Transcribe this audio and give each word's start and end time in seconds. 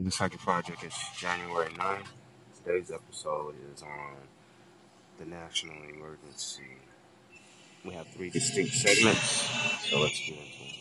The 0.00 0.12
Psychic 0.12 0.38
Project 0.38 0.84
is 0.84 0.94
January 1.16 1.70
9th. 1.70 2.06
Today's 2.64 2.92
episode 2.92 3.56
is 3.74 3.82
on 3.82 4.14
the 5.18 5.24
national 5.24 5.74
emergency. 5.92 6.78
We 7.84 7.94
have 7.94 8.06
three 8.06 8.30
distinct 8.30 8.74
segments, 8.74 9.48
so 9.90 9.98
let's 9.98 10.20
get 10.20 10.38
into 10.38 10.62
it. 10.62 10.76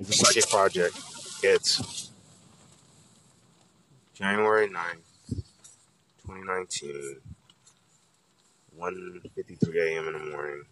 The 0.00 0.12
Psychic 0.14 0.48
Project, 0.48 0.98
it's 1.42 2.10
January 4.14 4.66
9th, 4.66 5.42
2019, 6.26 7.20
1.53 8.80 9.76
a.m. 9.76 10.06
in 10.06 10.12
the 10.14 10.30
morning 10.30 10.64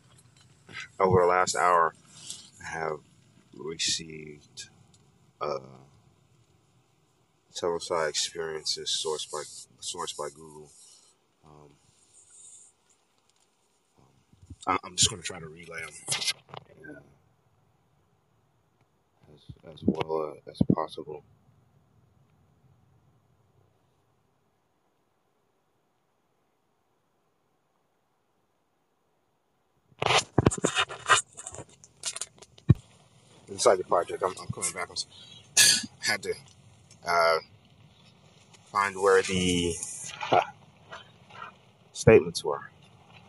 over 0.98 1.22
the 1.22 1.26
last 1.26 1.56
hour, 1.56 1.94
I 2.64 2.68
have 2.68 2.98
received 3.54 4.68
uh, 5.40 5.58
several 7.50 7.80
Psi 7.80 8.06
experiences 8.06 9.02
sourced 9.04 9.30
by 9.30 9.42
sourced 9.80 10.16
by 10.16 10.28
Google. 10.34 10.70
Um, 11.44 11.70
um, 14.66 14.78
I'm 14.84 14.96
just 14.96 15.10
going 15.10 15.22
to 15.22 15.26
try 15.26 15.38
to 15.38 15.46
relay 15.46 15.80
them 15.80 15.94
yeah, 16.80 16.98
as 19.34 19.72
as 19.72 19.82
well 19.84 20.34
uh, 20.46 20.50
as 20.50 20.58
possible. 20.74 21.24
Inside 33.48 33.76
the 33.76 33.84
project. 33.84 34.22
I'm, 34.24 34.34
I'm 34.40 34.48
coming 34.48 34.72
back. 34.72 34.88
I 34.90 35.62
had 36.00 36.22
to 36.24 36.34
uh, 37.06 37.38
find 38.64 39.00
where 39.00 39.22
the 39.22 39.74
uh, 40.32 40.40
statements 41.92 42.44
were. 42.44 42.70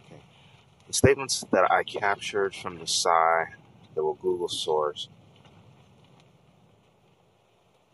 Okay. 0.06 0.22
The 0.88 0.94
statements 0.94 1.46
that 1.52 1.72
I 1.72 1.84
captured 1.84 2.56
from 2.56 2.80
the 2.80 2.88
Psi 2.88 3.46
that 3.94 4.04
were 4.04 4.16
Google 4.16 4.50
source. 4.50 5.10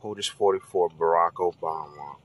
POTUS 0.01 0.29
44 0.29 0.89
Barack 0.89 1.33
Obama 1.35 2.17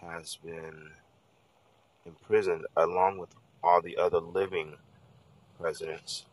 has 0.00 0.36
been 0.36 0.90
imprisoned 2.06 2.66
along 2.76 3.18
with 3.18 3.30
all 3.62 3.80
the 3.82 3.96
other 3.96 4.20
living 4.20 4.76
presidents 5.58 6.24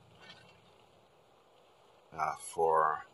uh, 2.17 2.33
for 2.39 3.05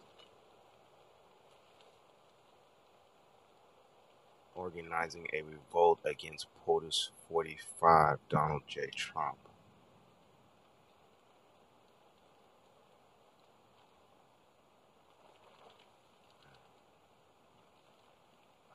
organizing 4.55 5.27
a 5.33 5.41
revolt 5.43 5.99
against 6.03 6.47
POTUS 6.65 7.09
45, 7.29 8.17
Donald 8.27 8.63
J. 8.67 8.87
Trump. 8.95 9.37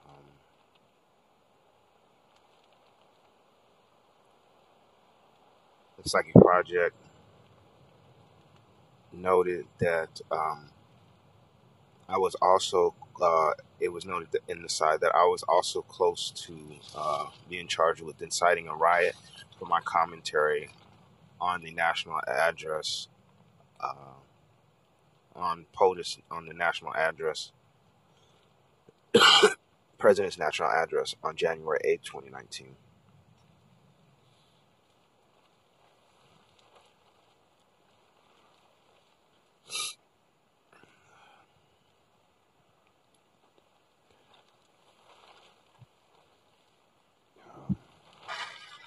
Um, 0.06 0.15
the 6.03 6.09
Psychic 6.09 6.34
Project 6.34 6.95
noted 9.12 9.66
that 9.78 10.20
um, 10.30 10.68
I 12.08 12.18
was 12.18 12.34
also, 12.36 12.94
uh, 13.20 13.52
it 13.80 13.88
was 13.92 14.04
noted 14.04 14.28
in 14.48 14.62
the 14.62 14.69
Psi 14.69 14.97
that 14.98 15.14
I 15.14 15.25
was 15.25 15.42
also 15.44 15.82
close 15.82 16.31
to 16.47 16.56
uh, 16.94 17.26
being 17.48 17.69
charged 17.69 18.03
with 18.03 18.20
inciting 18.22 18.69
a 18.69 18.75
riot 18.75 19.14
for 19.59 19.66
my 19.66 19.81
commentary 19.81 20.70
on 21.41 21.62
the 21.62 21.72
national 21.72 22.20
address, 22.28 23.09
uh, 23.81 23.94
on 25.34 25.66
POTUS, 25.72 26.19
on 26.31 26.47
the 26.47 26.54
national 26.54 26.94
address, 26.94 27.53
President's 29.98 30.38
national 30.38 30.69
address 30.70 31.14
on 31.22 31.37
January 31.37 31.78
8, 31.84 32.03
2019. 32.03 32.76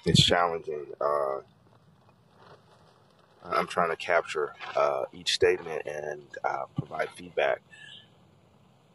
It's 0.06 0.24
challenging. 0.24 0.86
Uh, 1.00 1.40
I'm 3.44 3.66
trying 3.66 3.90
to 3.90 3.96
capture 3.96 4.52
uh, 4.74 5.04
each 5.12 5.34
statement 5.34 5.82
and 5.86 6.22
uh, 6.44 6.64
provide 6.76 7.10
feedback. 7.10 7.60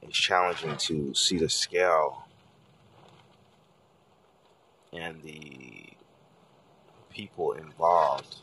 It's 0.01 0.17
challenging 0.17 0.77
to 0.77 1.13
see 1.13 1.37
the 1.37 1.49
scale 1.49 2.25
and 4.91 5.21
the 5.21 5.85
people 7.09 7.53
involved. 7.53 8.37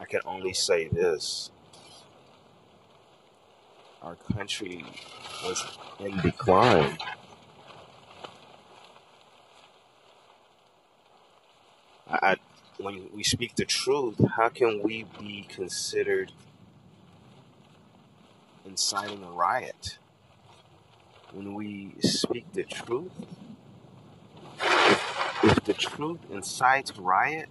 I 0.00 0.04
can 0.04 0.20
only 0.26 0.52
say 0.52 0.88
this 0.88 1.50
our 4.02 4.16
country 4.16 4.84
was 5.44 5.64
in 6.00 6.18
decline. 6.18 6.98
I, 12.12 12.36
when 12.78 13.08
we 13.14 13.22
speak 13.22 13.56
the 13.56 13.64
truth, 13.64 14.16
how 14.36 14.50
can 14.50 14.82
we 14.82 15.06
be 15.18 15.46
considered 15.48 16.32
inciting 18.66 19.24
a 19.24 19.30
riot? 19.30 19.98
When 21.32 21.54
we 21.54 21.94
speak 22.00 22.52
the 22.52 22.64
truth, 22.64 23.12
if, 24.60 25.44
if 25.44 25.64
the 25.64 25.72
truth 25.72 26.20
incites 26.30 26.98
riot, 26.98 27.48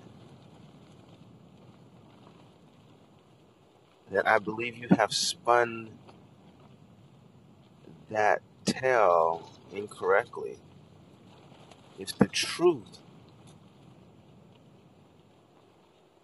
then 4.12 4.28
I 4.28 4.38
believe 4.38 4.78
you 4.78 4.90
have 4.92 5.12
spun 5.12 5.90
that 8.12 8.42
tale 8.66 9.50
incorrectly. 9.74 10.58
If 11.98 12.16
the 12.18 12.28
truth 12.28 13.00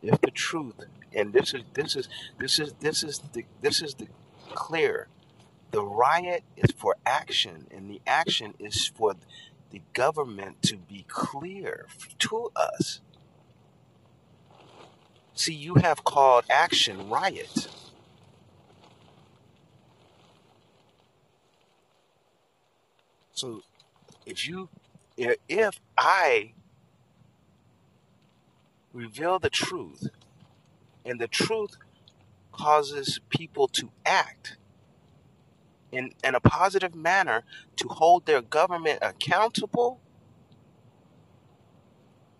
if 0.07 0.22
the 0.22 0.31
truth. 0.31 0.75
And 1.13 1.34
this 1.34 1.53
is 1.53 1.63
this 1.73 1.95
is 1.95 2.09
this 2.38 2.59
is 2.59 2.73
this 2.79 3.03
is 3.03 3.19
the 3.34 3.45
this 3.62 3.81
is 3.81 3.95
the 3.95 4.07
clear. 4.53 5.07
The 5.72 5.84
riot 5.84 6.44
is 6.56 6.72
for 6.72 6.95
action 7.06 7.68
and 7.72 7.90
the 7.90 8.01
action 8.07 8.53
is 8.59 8.88
for 8.88 9.16
the 9.69 9.81
government 9.94 10.62
to 10.63 10.78
be 10.78 11.06
clear 11.07 11.88
to 12.19 12.51
us. 12.56 13.01
See 15.34 15.53
you 15.53 15.75
have 15.75 16.03
called 16.03 16.46
action 16.50 17.09
riot. 17.09 17.67
So 23.34 23.62
if 24.25 24.47
you 24.47 24.69
if 25.17 25.79
i 25.97 26.53
reveal 28.97 29.38
the 29.38 29.49
truth, 29.49 30.09
and 31.05 31.22
the 31.22 31.28
truth 31.28 31.78
causes 32.52 33.20
people 33.29 33.67
to 33.67 33.91
act 34.05 34.58
in, 35.91 36.11
in 36.23 36.34
a 36.34 36.40
positive 36.40 36.96
manner 36.96 37.44
to 37.76 37.88
hold 37.88 38.26
their 38.26 38.41
government 38.41 38.99
accountable, 39.03 40.02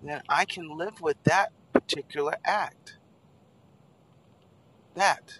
then 0.02 0.22
I 0.28 0.46
can 0.46 0.76
live 0.76 1.00
with 1.00 1.18
that 1.24 1.52
particular 1.74 2.36
act. 2.44 2.98
That. 4.96 5.40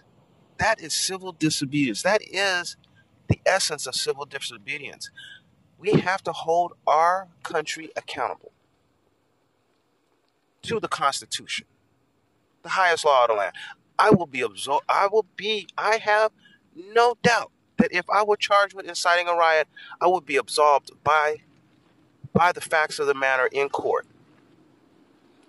That 0.58 0.80
is 0.80 0.94
civil 0.94 1.32
disobedience. 1.32 2.02
That 2.02 2.22
is 2.22 2.76
the 3.28 3.40
essence 3.44 3.86
of 3.86 3.94
civil 3.96 4.24
disobedience. 4.24 5.10
We 5.78 5.92
have 5.92 6.22
to 6.24 6.32
hold 6.32 6.74
our 6.86 7.28
country 7.42 7.90
accountable 7.96 8.52
to 10.62 10.80
the 10.80 10.88
Constitution, 10.88 11.66
the 12.62 12.70
highest 12.70 13.04
law 13.04 13.24
of 13.24 13.28
the 13.28 13.34
land. 13.34 13.54
I 13.98 14.10
will 14.10 14.26
be 14.26 14.42
absolved. 14.42 14.84
I 14.88 15.08
will 15.10 15.26
be. 15.36 15.66
I 15.76 15.96
have 15.96 16.32
no 16.74 17.16
doubt 17.22 17.50
that 17.78 17.92
if 17.92 18.08
I 18.10 18.22
were 18.22 18.36
charged 18.36 18.74
with 18.74 18.86
inciting 18.86 19.28
a 19.28 19.34
riot, 19.34 19.68
I 20.00 20.06
would 20.06 20.26
be 20.26 20.36
absolved 20.36 20.92
by 21.02 21.38
by 22.32 22.52
the 22.52 22.60
facts 22.60 22.98
of 22.98 23.06
the 23.06 23.14
matter 23.14 23.48
in 23.50 23.68
court. 23.68 24.06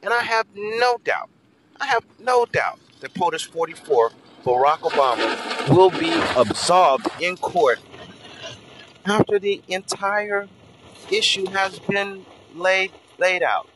And 0.01 0.13
I 0.13 0.21
have 0.21 0.47
no 0.55 0.97
doubt, 1.03 1.29
I 1.79 1.85
have 1.85 2.05
no 2.19 2.45
doubt 2.45 2.79
that 3.01 3.13
POTUS 3.13 3.45
44, 3.45 4.11
Barack 4.43 4.79
Obama, 4.79 5.69
will 5.75 5.91
be 5.91 6.11
absolved 6.35 7.07
in 7.21 7.35
court 7.37 7.79
after 9.05 9.39
the 9.39 9.61
entire 9.67 10.47
issue 11.11 11.45
has 11.47 11.79
been 11.79 12.25
laid 12.55 12.91
laid 13.17 13.43
out. 13.43 13.69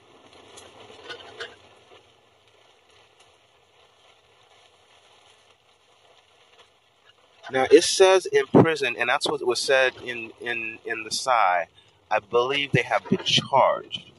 Now 7.53 7.67
it 7.69 7.83
says 7.83 8.25
in 8.25 8.47
prison, 8.47 8.95
and 8.97 9.07
that's 9.09 9.29
what 9.29 9.45
was 9.45 9.61
said 9.61 9.93
in 10.03 10.31
in 10.41 10.79
in 10.85 11.03
the 11.03 11.11
Psi. 11.11 11.67
I 12.09 12.19
believe 12.19 12.71
they 12.71 12.81
have 12.81 13.07
been 13.07 13.23
charged, 13.23 14.11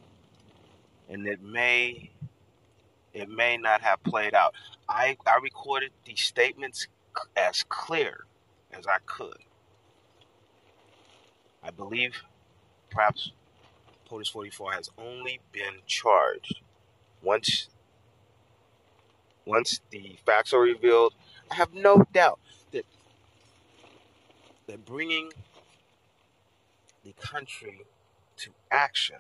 and 1.09 1.27
it 1.27 1.43
may 1.43 2.13
it 3.13 3.29
may 3.29 3.57
not 3.57 3.81
have 3.81 4.05
played 4.05 4.35
out. 4.35 4.55
I 4.89 5.17
I 5.27 5.39
recorded 5.43 5.91
these 6.05 6.21
statements 6.21 6.87
as 7.37 7.65
clear 7.69 8.27
as 8.73 8.87
I 8.87 8.99
could. 9.05 9.39
I 11.61 11.73
believe 11.73 12.23
perhaps 12.89 13.33
POTUS 14.09 14.31
44 14.31 14.73
has 14.75 14.91
only 14.97 15.41
been 15.51 15.81
charged 15.87 16.61
once 17.21 17.69
once 19.45 19.81
the 19.91 20.19
facts 20.25 20.53
are 20.53 20.61
revealed. 20.61 21.15
I 21.51 21.57
have 21.57 21.75
no 21.75 22.05
doubt 22.13 22.39
that 24.67 24.85
bringing 24.85 25.31
the 27.05 27.13
country 27.15 27.83
to 28.37 28.51
action. 28.71 29.17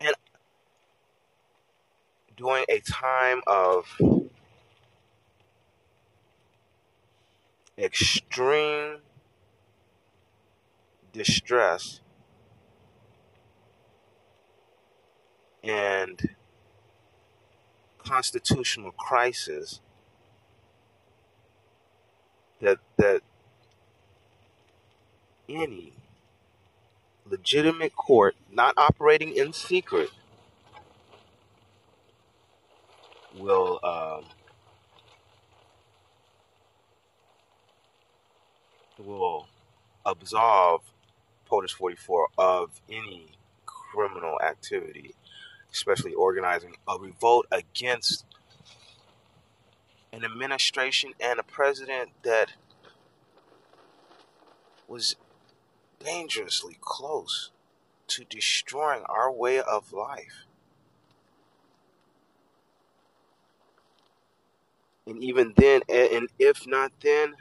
And 0.00 0.14
during 2.36 2.64
a 2.68 2.80
time 2.80 3.42
of 3.46 4.00
extreme 7.78 8.98
distress 11.12 12.00
and 15.62 16.30
constitutional 17.98 18.92
crisis 18.92 19.80
that 22.62 22.78
that 22.96 23.20
any 25.48 25.92
legitimate 27.28 27.94
court 27.94 28.34
not 28.50 28.74
operating 28.78 29.36
in 29.36 29.52
secret 29.52 30.08
will 33.36 33.80
um, 33.82 34.24
will 38.98 39.48
absolve 40.06 40.82
POTUS 41.46 41.72
44 41.72 42.28
of 42.38 42.80
any 42.88 43.26
criminal 43.66 44.40
activity, 44.40 45.14
especially 45.72 46.14
organizing 46.14 46.76
a 46.88 46.98
revolt 46.98 47.46
against 47.50 48.24
an 50.12 50.24
administration 50.24 51.12
and 51.20 51.38
a 51.38 51.42
president 51.42 52.10
that 52.22 52.52
was 54.86 55.16
dangerously 56.04 56.76
close 56.80 57.50
to 58.08 58.24
destroying 58.24 59.02
our 59.06 59.32
way 59.32 59.60
of 59.60 59.92
life. 59.92 60.44
And 65.06 65.22
even 65.22 65.54
then, 65.56 65.82
and 65.88 66.28
if 66.38 66.66
not 66.66 66.92
then, 67.00 67.34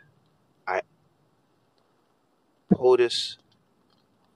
I 0.66 0.82
POTUS 2.74 3.38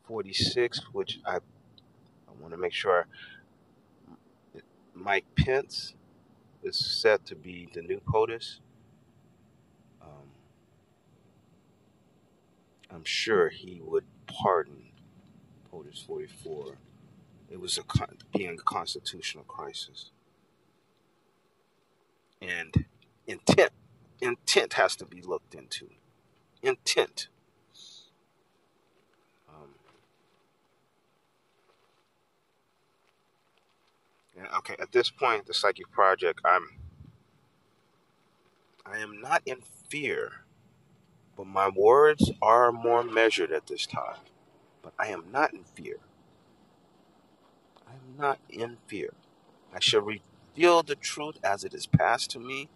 46, 0.07 0.81
which 0.91 1.19
I, 1.25 1.37
I 1.37 2.31
want 2.39 2.53
to 2.53 2.57
make 2.57 2.73
sure 2.73 3.07
Mike 4.93 5.25
Pence 5.35 5.95
is 6.65 6.77
set 6.77 7.25
to 7.27 7.35
be 7.35 7.69
the 7.73 7.81
new 7.81 8.01
POTUS. 8.01 8.59
Um, 10.01 10.31
I'm 12.91 13.03
sure 13.06 13.50
he 13.50 13.81
would 13.83 14.06
pardon 14.27 14.91
POTUS 15.71 16.06
44. 16.06 16.77
It 17.51 17.59
was 17.59 17.77
a 17.77 17.83
being 18.38 18.56
a 18.59 18.63
constitutional 18.63 19.44
crisis, 19.45 20.12
and 22.41 22.85
intent 23.27 23.71
intent 24.21 24.73
has 24.73 24.95
to 24.97 25.06
be 25.06 25.21
looked 25.21 25.56
into. 25.56 25.89
Intent. 26.63 27.27
Okay, 34.57 34.75
at 34.79 34.91
this 34.91 35.09
point, 35.09 35.45
the 35.47 35.53
Psychic 35.53 35.91
Project, 35.91 36.41
I'm 36.45 36.69
I 38.85 38.99
am 38.99 39.21
not 39.21 39.41
in 39.45 39.59
fear, 39.89 40.43
but 41.35 41.47
my 41.47 41.69
words 41.69 42.31
are 42.41 42.71
more 42.71 43.03
measured 43.03 43.51
at 43.51 43.67
this 43.67 43.85
time. 43.87 44.19
But 44.83 44.93
I 44.99 45.07
am 45.07 45.25
not 45.31 45.53
in 45.53 45.63
fear. 45.63 45.97
I 47.87 47.93
am 47.93 48.17
not 48.17 48.39
in 48.49 48.77
fear. 48.87 49.13
I 49.73 49.79
shall 49.79 50.01
reveal 50.01 50.83
the 50.83 50.95
truth 50.95 51.37
as 51.43 51.63
it 51.63 51.73
is 51.73 51.87
passed 51.87 52.31
to 52.31 52.39
me, 52.39 52.69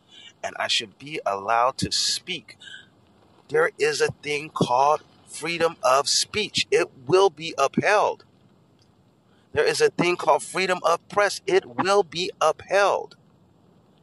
and 0.44 0.56
I 0.60 0.68
should 0.68 0.98
be 1.00 1.22
allowed 1.26 1.78
to 1.80 1.92
speak. 1.92 2.58
There 3.50 3.72
is 3.80 4.02
a 4.02 4.12
thing 4.24 4.50
called 4.50 5.04
freedom 5.28 5.76
of 5.84 6.10
speech, 6.10 6.68
it 6.72 6.90
will 7.08 7.30
be 7.30 7.54
upheld. 7.58 8.26
There 9.54 9.66
is 9.66 9.82
a 9.82 9.90
thing 9.90 10.16
called 10.16 10.44
freedom 10.44 10.80
of 10.84 11.08
press, 11.10 11.42
it 11.48 11.66
will 11.66 12.04
be 12.04 12.32
upheld. 12.40 13.16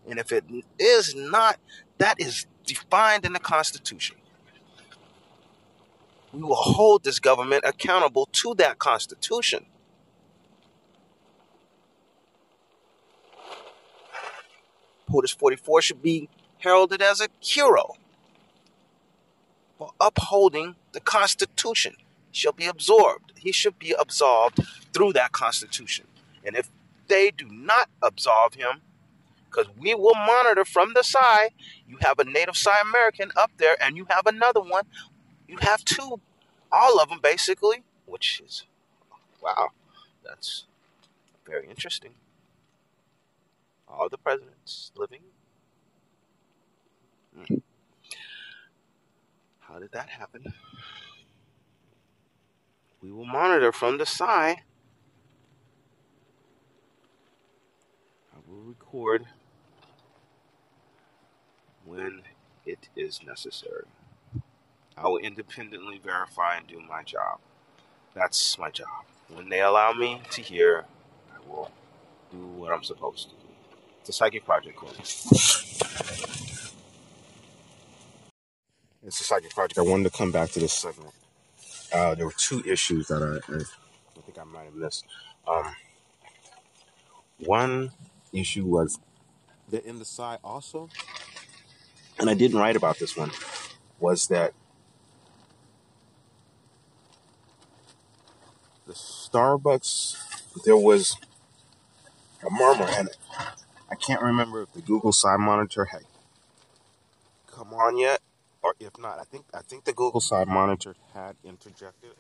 And 0.08 0.18
if 0.18 0.32
it 0.32 0.44
is 0.78 1.14
not, 1.14 1.58
that 1.98 2.20
is 2.20 2.46
defined 2.64 3.24
in 3.24 3.32
the 3.32 3.40
Constitution. 3.40 4.16
We 6.32 6.42
will 6.42 6.54
hold 6.54 7.04
this 7.04 7.18
government 7.18 7.64
accountable 7.64 8.28
to 8.32 8.54
that 8.56 8.78
Constitution. 8.78 9.66
POTUS 15.08 15.36
44 15.36 15.82
should 15.82 16.02
be 16.02 16.28
heralded 16.58 17.00
as 17.00 17.20
a 17.20 17.28
hero 17.40 17.94
for 19.78 19.92
upholding 20.00 20.74
the 20.92 21.00
Constitution. 21.00 21.94
He 22.32 22.40
shall 22.40 22.52
be 22.52 22.66
absorbed. 22.66 23.32
He 23.36 23.52
should 23.52 23.78
be 23.78 23.94
absolved 23.98 24.60
through 24.96 25.12
that 25.12 25.32
Constitution. 25.32 26.06
And 26.44 26.56
if 26.56 26.70
they 27.08 27.30
do 27.30 27.46
not 27.48 27.90
absolve 28.02 28.54
him, 28.54 28.80
because 29.50 29.66
we 29.78 29.94
will 29.94 30.14
monitor 30.14 30.64
from 30.64 30.94
the 30.94 31.02
side, 31.02 31.50
you 31.86 31.98
have 32.00 32.18
a 32.18 32.24
Native 32.24 32.56
Psi 32.56 32.80
American 32.80 33.30
up 33.36 33.50
there, 33.58 33.76
and 33.82 33.96
you 33.96 34.06
have 34.10 34.26
another 34.26 34.60
one. 34.60 34.84
You 35.46 35.58
have 35.60 35.84
two, 35.84 36.20
all 36.72 36.98
of 37.00 37.10
them 37.10 37.20
basically, 37.22 37.82
which 38.06 38.40
is 38.44 38.64
wow, 39.42 39.68
that's 40.24 40.64
very 41.46 41.68
interesting 41.68 42.14
all 43.88 44.08
the 44.08 44.18
presidents 44.18 44.92
living. 44.96 45.20
Hmm. 47.34 47.56
How 49.60 49.78
did 49.78 49.92
that 49.92 50.08
happen? 50.08 50.52
We 53.02 53.12
will 53.12 53.26
monitor 53.26 53.72
from 53.72 53.98
the 53.98 54.06
side. 54.06 54.62
I 58.34 58.38
will 58.46 58.55
record 58.66 59.26
when 61.84 62.22
it 62.64 62.88
is 62.96 63.20
necessary. 63.24 63.84
I 64.96 65.06
will 65.06 65.18
independently 65.18 66.00
verify 66.02 66.56
and 66.56 66.66
do 66.66 66.80
my 66.80 67.02
job. 67.02 67.38
That's 68.14 68.58
my 68.58 68.70
job. 68.70 69.04
When 69.28 69.48
they 69.48 69.60
allow 69.60 69.92
me 69.92 70.22
to 70.30 70.42
hear, 70.42 70.84
I 71.32 71.48
will 71.48 71.70
do 72.30 72.38
what 72.38 72.72
I'm 72.72 72.82
supposed 72.82 73.28
to 73.30 73.34
do. 73.36 73.42
It's 74.00 74.08
a 74.08 74.12
psychic 74.12 74.44
project 74.44 74.76
cool. 74.76 74.90
It's 79.06 79.20
a 79.20 79.24
psychic 79.24 79.50
project. 79.50 79.78
I 79.78 79.82
wanted 79.82 80.10
to 80.10 80.16
come 80.18 80.32
back 80.32 80.50
to 80.50 80.60
this 80.60 80.72
segment. 80.72 81.12
Uh, 81.92 82.14
there 82.14 82.26
were 82.26 82.34
two 82.36 82.62
issues 82.66 83.06
that 83.08 83.22
I, 83.22 83.36
I 83.52 83.58
think 84.22 84.38
I 84.38 84.44
might 84.44 84.64
have 84.64 84.74
missed. 84.74 85.04
Um, 85.46 85.74
one 87.38 87.90
issue 88.36 88.64
was 88.64 88.98
that 89.70 89.84
in 89.84 89.98
the 89.98 90.04
Psi 90.04 90.38
also, 90.44 90.88
and 92.18 92.30
I 92.30 92.34
didn't 92.34 92.58
write 92.58 92.76
about 92.76 92.98
this 92.98 93.16
one, 93.16 93.30
was 93.98 94.28
that 94.28 94.52
the 98.86 98.92
Starbucks, 98.92 100.16
there 100.64 100.76
was 100.76 101.16
a 102.46 102.50
murmur, 102.50 102.86
and 102.88 103.08
I 103.90 103.94
can't 103.94 104.22
remember 104.22 104.62
if 104.62 104.72
the 104.72 104.80
Google 104.80 105.12
Psi 105.12 105.36
monitor 105.36 105.86
had 105.86 106.02
come 107.50 107.72
on 107.72 107.96
yet, 107.96 108.20
or 108.62 108.74
if 108.78 108.98
not, 108.98 109.18
I 109.18 109.24
think 109.24 109.44
I 109.54 109.62
think 109.62 109.84
the 109.84 109.92
Google 109.92 110.20
Psi 110.20 110.44
monitor 110.44 110.94
had 111.14 111.36
interjected. 111.44 112.10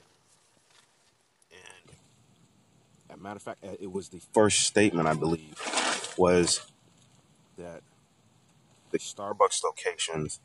And 1.52 1.96
as 3.10 3.16
a 3.18 3.22
matter 3.22 3.36
of 3.36 3.42
fact, 3.42 3.62
it 3.62 3.92
was 3.92 4.08
the 4.08 4.20
first 4.32 4.60
statement 4.60 5.06
I 5.06 5.14
believe 5.14 5.60
was 6.18 6.66
that 7.58 7.82
the 8.90 8.98
Starbucks 8.98 9.62
locations 9.64 10.40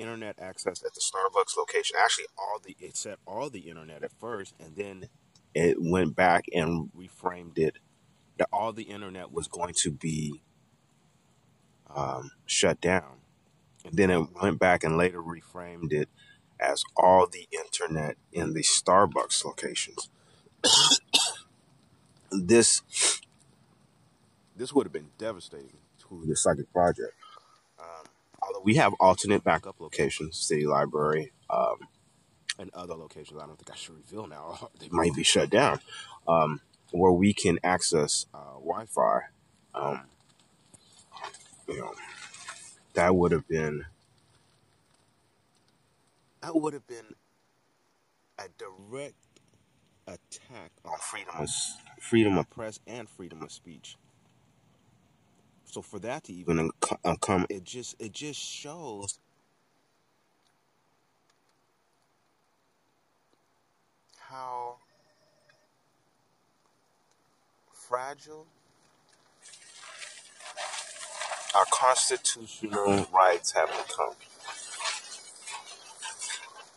internet 0.00 0.36
access 0.40 0.82
at 0.82 0.94
the 0.94 1.00
Starbucks 1.00 1.56
location. 1.56 1.96
Actually, 2.02 2.26
all 2.38 2.58
the 2.64 2.76
it 2.80 2.96
said 2.96 3.16
all 3.26 3.50
the 3.50 3.60
internet 3.60 4.02
at 4.02 4.12
first, 4.18 4.54
and 4.58 4.74
then 4.76 5.08
it 5.54 5.76
went 5.80 6.16
back 6.16 6.44
and 6.52 6.90
reframed 6.96 7.58
it 7.58 7.76
that 8.38 8.48
all 8.52 8.72
the 8.72 8.84
internet 8.84 9.32
was 9.32 9.48
going 9.48 9.74
to 9.74 9.90
be 9.90 10.42
um, 11.94 12.30
shut 12.46 12.80
down, 12.80 13.18
and 13.84 13.94
then 13.96 14.10
it 14.10 14.26
went 14.42 14.58
back 14.58 14.82
and 14.82 14.96
later 14.96 15.22
reframed 15.22 15.92
it 15.92 16.08
as 16.58 16.82
all 16.96 17.26
the 17.26 17.48
internet 17.52 18.16
in 18.32 18.54
the 18.54 18.62
Starbucks 18.62 19.44
locations. 19.44 20.08
This 22.30 22.82
this 24.56 24.72
would 24.72 24.86
have 24.86 24.92
been 24.92 25.10
devastating 25.18 25.78
to 26.08 26.24
the 26.26 26.36
psychic 26.36 26.72
project. 26.72 27.14
Um, 27.78 28.06
although 28.42 28.62
we 28.62 28.74
have 28.76 28.92
alternate 29.00 29.42
backup 29.42 29.80
locations, 29.80 30.36
city 30.38 30.66
library, 30.66 31.32
um, 31.48 31.76
and 32.58 32.70
other 32.74 32.94
locations. 32.94 33.40
I 33.40 33.46
don't 33.46 33.56
think 33.56 33.70
I 33.70 33.76
should 33.76 33.96
reveal 33.96 34.26
now. 34.26 34.70
they 34.80 34.88
might 34.90 35.14
be 35.14 35.22
shut 35.22 35.50
down, 35.50 35.80
um, 36.28 36.60
where 36.92 37.12
we 37.12 37.32
can 37.32 37.58
access 37.64 38.26
uh, 38.34 38.54
Wi-Fi. 38.54 39.20
Um, 39.74 40.02
you 41.68 41.78
know, 41.78 41.94
that 42.94 43.14
would 43.14 43.32
have 43.32 43.48
been 43.48 43.86
that 46.42 46.54
would 46.54 46.74
have 46.74 46.86
been 46.86 47.14
a 48.38 48.44
direct 48.58 49.14
attack 50.10 50.72
on 50.84 50.98
freedom 50.98 51.34
of 51.38 51.48
freedom 52.00 52.38
of 52.38 52.50
press 52.50 52.80
and 52.86 53.08
freedom 53.08 53.42
of 53.42 53.52
speech. 53.52 53.96
So 55.64 55.82
for 55.82 55.98
that 56.00 56.24
to 56.24 56.32
even 56.32 56.70
uh, 57.04 57.16
come, 57.20 57.46
it 57.48 57.64
just 57.64 57.94
it 58.00 58.12
just 58.12 58.40
shows 58.40 59.18
how 64.18 64.76
fragile 67.72 68.46
our 71.54 71.64
constitutional 71.72 73.06
rights 73.12 73.52
have 73.52 73.68
become. 73.68 74.14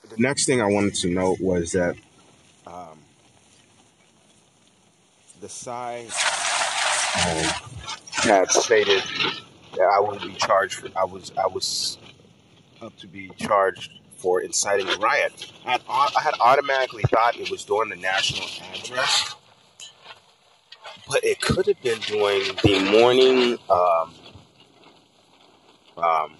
The 0.09 0.17
next 0.21 0.45
thing 0.45 0.61
I 0.61 0.65
wanted 0.65 0.95
to 0.95 1.09
note 1.09 1.39
was 1.39 1.71
that 1.71 1.95
um, 2.67 2.99
the 5.43 5.49
Psi 5.49 6.05
um, 7.19 7.43
had 8.13 8.49
stated 8.49 9.03
that 9.73 9.81
I 9.81 9.99
would 9.99 10.21
be 10.21 10.33
charged. 10.35 10.75
For, 10.75 10.87
I 10.97 11.03
was 11.03 11.33
I 11.37 11.47
was 11.47 11.97
up 12.81 12.95
to 12.99 13.07
be 13.07 13.29
charged 13.35 13.91
for 14.15 14.41
inciting 14.41 14.87
a 14.87 14.95
riot. 14.95 15.51
I 15.65 15.71
had, 15.71 15.81
I 15.89 16.21
had 16.21 16.33
automatically 16.39 17.03
thought 17.03 17.37
it 17.37 17.51
was 17.51 17.65
during 17.65 17.89
the 17.89 17.97
national 17.97 18.47
address, 18.73 19.35
but 21.09 21.21
it 21.25 21.41
could 21.41 21.67
have 21.67 21.81
been 21.81 21.99
during 21.99 22.43
the 22.63 22.89
morning. 22.89 23.57
Um, 23.69 24.13
um, 26.01 26.37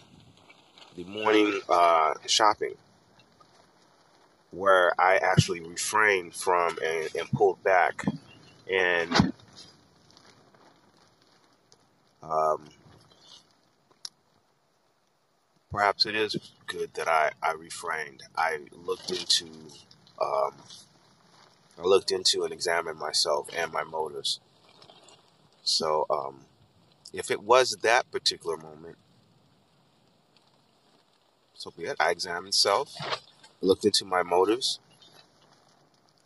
the 0.95 1.03
morning 1.03 1.60
uh, 1.67 2.13
shopping, 2.25 2.75
where 4.51 4.93
I 4.98 5.17
actually 5.17 5.60
refrained 5.60 6.36
from 6.36 6.77
and, 6.81 7.10
and 7.15 7.29
pulled 7.31 7.62
back, 7.63 8.05
and 8.74 9.34
um, 12.24 12.65
perhaps 15.72 16.06
it 16.06 16.15
is 16.15 16.36
good 16.65 16.94
that 16.96 17.08
I, 17.08 17.32
I 17.42 17.53
refrained. 17.53 18.24
I 18.36 18.60
looked 18.72 19.12
into 19.12 19.46
um, 20.22 20.53
I 21.77 21.84
looked 21.84 22.12
into 22.12 22.44
and 22.44 22.53
examined 22.53 23.00
myself 23.00 23.50
and 23.56 23.72
my 23.72 23.84
motives. 23.84 24.39
So 25.63 26.06
um, 26.10 26.42
if 27.13 27.30
it 27.30 27.44
was 27.44 27.77
that 27.84 28.10
particular 28.12 28.58
moment, 28.58 28.98
so 31.53 31.72
be 31.72 31.84
it. 31.86 31.98
I 32.00 32.12
examined 32.12 32.56
self, 32.56 32.94
looked 33.62 33.86
into 33.86 34.06
my 34.06 34.24
motives, 34.24 34.80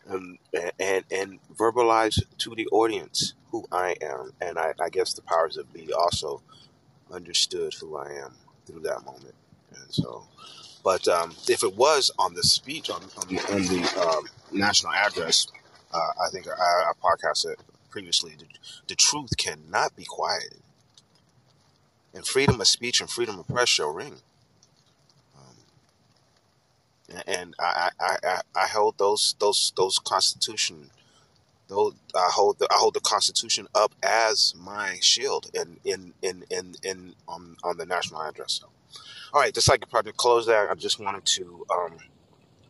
and 0.10 0.38
and 0.80 1.04
and 1.12 1.40
verbalized 1.56 2.24
to 2.40 2.56
the 2.56 2.68
audience 2.68 3.34
who 3.52 3.66
I 3.72 3.96
am, 4.02 4.32
and 4.42 4.58
I, 4.58 4.74
I 4.80 4.90
guess 4.90 5.14
the 5.14 5.22
powers 5.22 5.56
that 5.56 5.72
be 5.74 5.94
also 5.94 6.42
understood 7.12 7.74
who 7.76 7.98
I 7.98 8.12
am 8.12 8.34
through 8.66 8.82
that 8.82 9.06
moment, 9.06 9.36
and 9.76 9.92
so. 9.92 10.24
But 10.84 11.08
um, 11.08 11.36
if 11.50 11.64
it 11.64 11.76
was 11.76 12.12
on 12.18 12.34
the 12.34 12.44
speech 12.44 12.90
on, 12.90 13.02
on 13.02 13.28
the, 13.28 13.40
on 13.52 13.62
the 13.64 14.02
um, 14.02 14.24
national 14.54 14.94
address, 14.94 15.48
uh, 15.94 15.98
I 15.98 16.30
think 16.32 16.48
I, 16.48 16.52
our 16.86 16.94
podcast 16.94 17.38
said 17.38 17.56
previously, 17.90 18.36
the, 18.38 18.46
the 18.88 18.96
truth 18.96 19.36
cannot 19.38 19.96
be 19.98 20.06
quieted, 20.06 20.62
and 22.14 22.26
freedom 22.26 22.62
of 22.62 22.68
speech 22.68 23.02
and 23.02 23.10
freedom 23.10 23.38
of 23.40 23.48
press 23.48 23.68
shall 23.68 23.92
ring 23.92 24.18
and 27.26 27.56
I, 27.60 27.92
I, 28.00 28.18
I, 28.24 28.42
I 28.56 28.68
hold 28.68 28.98
those 28.98 29.36
those 29.40 29.74
those 29.76 30.00
constitution 30.00 30.90
those 31.68 31.94
I 32.16 32.30
hold 32.32 32.60
the 32.60 32.68
I 32.72 32.76
hold 32.76 32.94
the 32.94 33.00
Constitution 33.00 33.68
up 33.76 33.94
as 34.04 34.54
my 34.58 34.98
shield 35.02 35.50
in 35.54 35.78
in 35.84 36.14
in 36.22 36.44
in, 36.50 36.76
in 36.84 37.16
on 37.28 37.58
on 37.64 37.78
the 37.78 37.86
national 37.86 38.22
address. 38.24 38.60
So, 38.62 38.68
all 39.34 39.42
right, 39.42 39.54
the 39.54 39.62
Psychic 39.62 39.90
Project 39.90 40.18
closed 40.18 40.48
there. 40.48 40.70
I 40.72 40.76
just 40.76 41.00
wanted 41.00 41.26
to 41.26 41.66
um, 41.72 41.98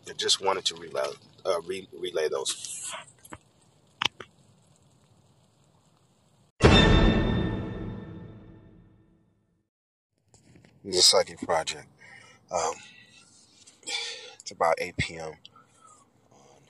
I 0.09 0.13
just 0.13 0.41
wanted 0.41 0.65
to 0.65 0.75
relay 0.75 1.09
uh, 1.45 1.61
re- 1.61 1.87
relay 1.97 2.29
those. 2.29 2.93
The 10.83 11.01
Psychic 11.01 11.39
Project. 11.41 11.87
Um, 12.51 12.73
it's 14.47 14.53
about 14.53 14.75
8 14.77 14.95
p.m. 14.95 15.33
on 16.31 16.61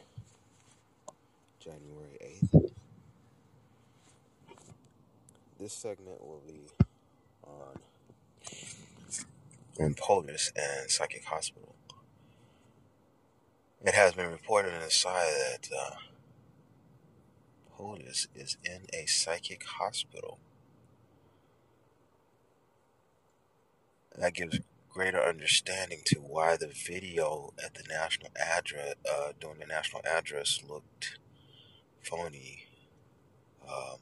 January 1.59 2.39
8th. 2.41 2.71
This 5.59 5.73
segment 5.73 6.19
will 6.19 6.41
be 6.47 6.61
on 7.43 7.77
on 9.79 9.93
POTUS 9.93 10.51
and 10.55 10.89
Psychic 10.89 11.23
Hospital. 11.25 11.75
It 13.85 13.93
has 13.93 14.13
been 14.13 14.31
reported 14.31 14.73
in 14.73 14.81
the 14.81 14.89
Psi 14.89 15.11
that 15.13 15.69
uh, 15.71 15.97
is 18.33 18.57
in 18.65 18.87
a 18.91 19.05
psychic 19.05 19.63
hospital. 19.65 20.39
That 24.17 24.33
gives 24.33 24.61
greater 24.97 25.21
understanding 25.21 25.99
to 26.03 26.15
why 26.15 26.57
the 26.57 26.65
video 26.69 27.53
at 27.63 27.75
the 27.75 27.83
national 27.87 28.31
address 28.35 28.95
uh, 29.07 29.31
during 29.39 29.59
the 29.59 29.65
national 29.67 30.01
address 30.03 30.59
looked 30.67 31.19
phony, 32.01 32.63
um, 33.69 33.99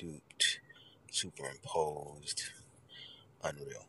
duped, 0.00 0.58
superimposed, 1.12 2.42
unreal. 3.44 3.86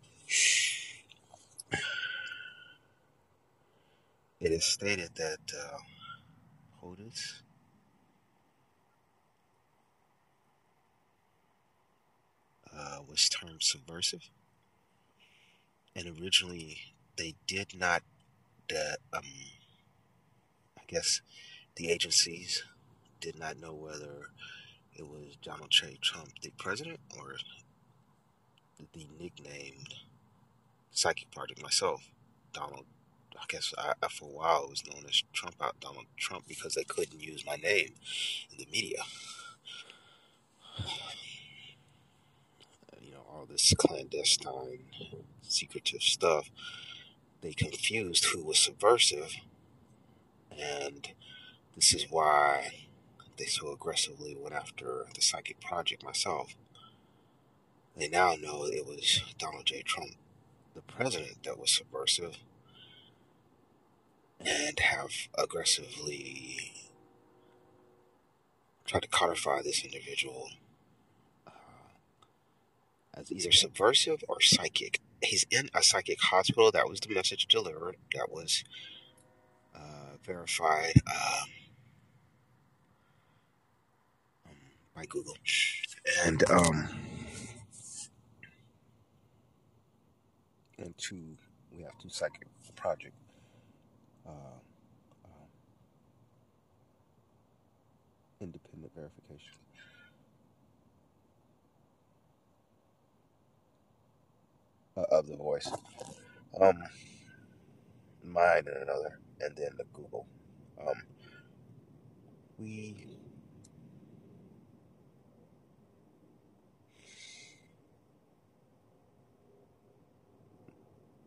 It 4.40 4.52
is 4.52 4.66
stated 4.66 5.10
that 5.16 5.40
uh, 5.60 5.78
POTUS 6.84 7.42
uh, 12.72 13.00
was 13.10 13.28
termed 13.28 13.64
subversive 13.64 14.30
and 15.96 16.20
originally 16.20 16.78
they 17.18 17.36
did 17.48 17.78
not 17.78 18.04
the 18.70 18.98
um 19.14 19.24
I 20.78 20.82
guess 20.88 21.22
the 21.76 21.90
agencies 21.90 22.64
did 23.20 23.40
not 23.40 23.60
know 23.60 23.74
whether 23.74 24.30
it 24.96 25.08
was 25.08 25.38
Donald 25.42 25.72
J. 25.72 25.98
Trump 26.02 26.30
the 26.42 26.52
president 26.58 27.00
or 27.18 27.36
the 28.94 29.08
nicknamed 29.20 29.94
psychic 30.92 31.32
project 31.32 31.62
myself 31.62 32.10
Donald 32.54 32.86
I 33.36 33.46
guess 33.48 33.74
I, 33.78 33.94
for 34.10 34.26
a 34.26 34.32
while 34.32 34.68
was 34.70 34.84
known 34.88 35.04
as 35.10 35.24
Trump 35.34 35.56
out 35.62 35.80
Donald 35.80 36.06
Trump 36.18 36.46
because 36.48 36.76
they 36.76 36.84
couldn't 36.84 37.22
use 37.22 37.46
my 37.46 37.56
name 37.56 37.94
in 38.52 38.58
the 38.58 38.68
media. 38.72 39.02
All 43.44 43.50
this 43.50 43.74
clandestine, 43.78 44.86
secretive 45.42 46.02
stuff. 46.02 46.50
They 47.42 47.52
confused 47.52 48.24
who 48.24 48.42
was 48.42 48.58
subversive, 48.58 49.36
and 50.50 51.10
this 51.76 51.94
is 51.94 52.10
why 52.10 52.86
they 53.36 53.44
so 53.44 53.74
aggressively 53.74 54.34
went 54.34 54.56
after 54.56 55.08
the 55.14 55.22
Psychic 55.22 55.60
Project 55.60 56.06
myself. 56.06 56.56
They 57.98 58.08
now 58.08 58.36
know 58.36 58.64
it 58.64 58.86
was 58.86 59.22
Donald 59.38 59.66
J. 59.66 59.82
Trump, 59.82 60.12
the 60.74 60.82
president, 60.82 61.44
that 61.44 61.60
was 61.60 61.70
subversive 61.70 62.38
and 64.40 64.80
have 64.80 65.12
aggressively 65.38 66.72
tried 68.86 69.02
to 69.02 69.10
codify 69.10 69.62
this 69.62 69.84
individual 69.84 70.48
as 73.16 73.32
either 73.32 73.52
subversive 73.52 74.24
or 74.28 74.42
psychic. 74.42 75.00
He's 75.22 75.46
in 75.50 75.70
a 75.74 75.84
psychic 75.84 76.22
hospital. 76.22 76.72
That 76.72 76.90
was 76.90 77.00
the 77.00 77.14
message 77.14 77.48
delivered. 77.48 77.98
That 78.14 78.32
was 78.32 78.64
uh, 79.76 80.18
verified 80.24 80.94
um, 81.08 81.50
um 84.48 84.56
by 84.96 85.06
Google. 85.06 85.38
And 86.26 86.50
um, 86.50 86.90
and 90.78 90.98
two, 90.98 91.38
we 91.72 91.84
have 91.84 91.98
two 92.02 92.10
psychic 92.10 92.48
project 92.76 93.16
uh, 94.26 94.32
uh, 95.26 95.46
independent 98.42 98.92
verification. 98.96 99.63
Of 104.96 105.28
the 105.28 105.38
voice. 105.38 105.72
Um, 106.60 106.84
mine 108.24 108.64
and 108.68 108.84
another, 108.84 109.20
and 109.42 109.56
then 109.56 109.72
the 109.78 109.86
Google. 109.94 110.28
Um, 110.82 111.04
we 112.58 113.08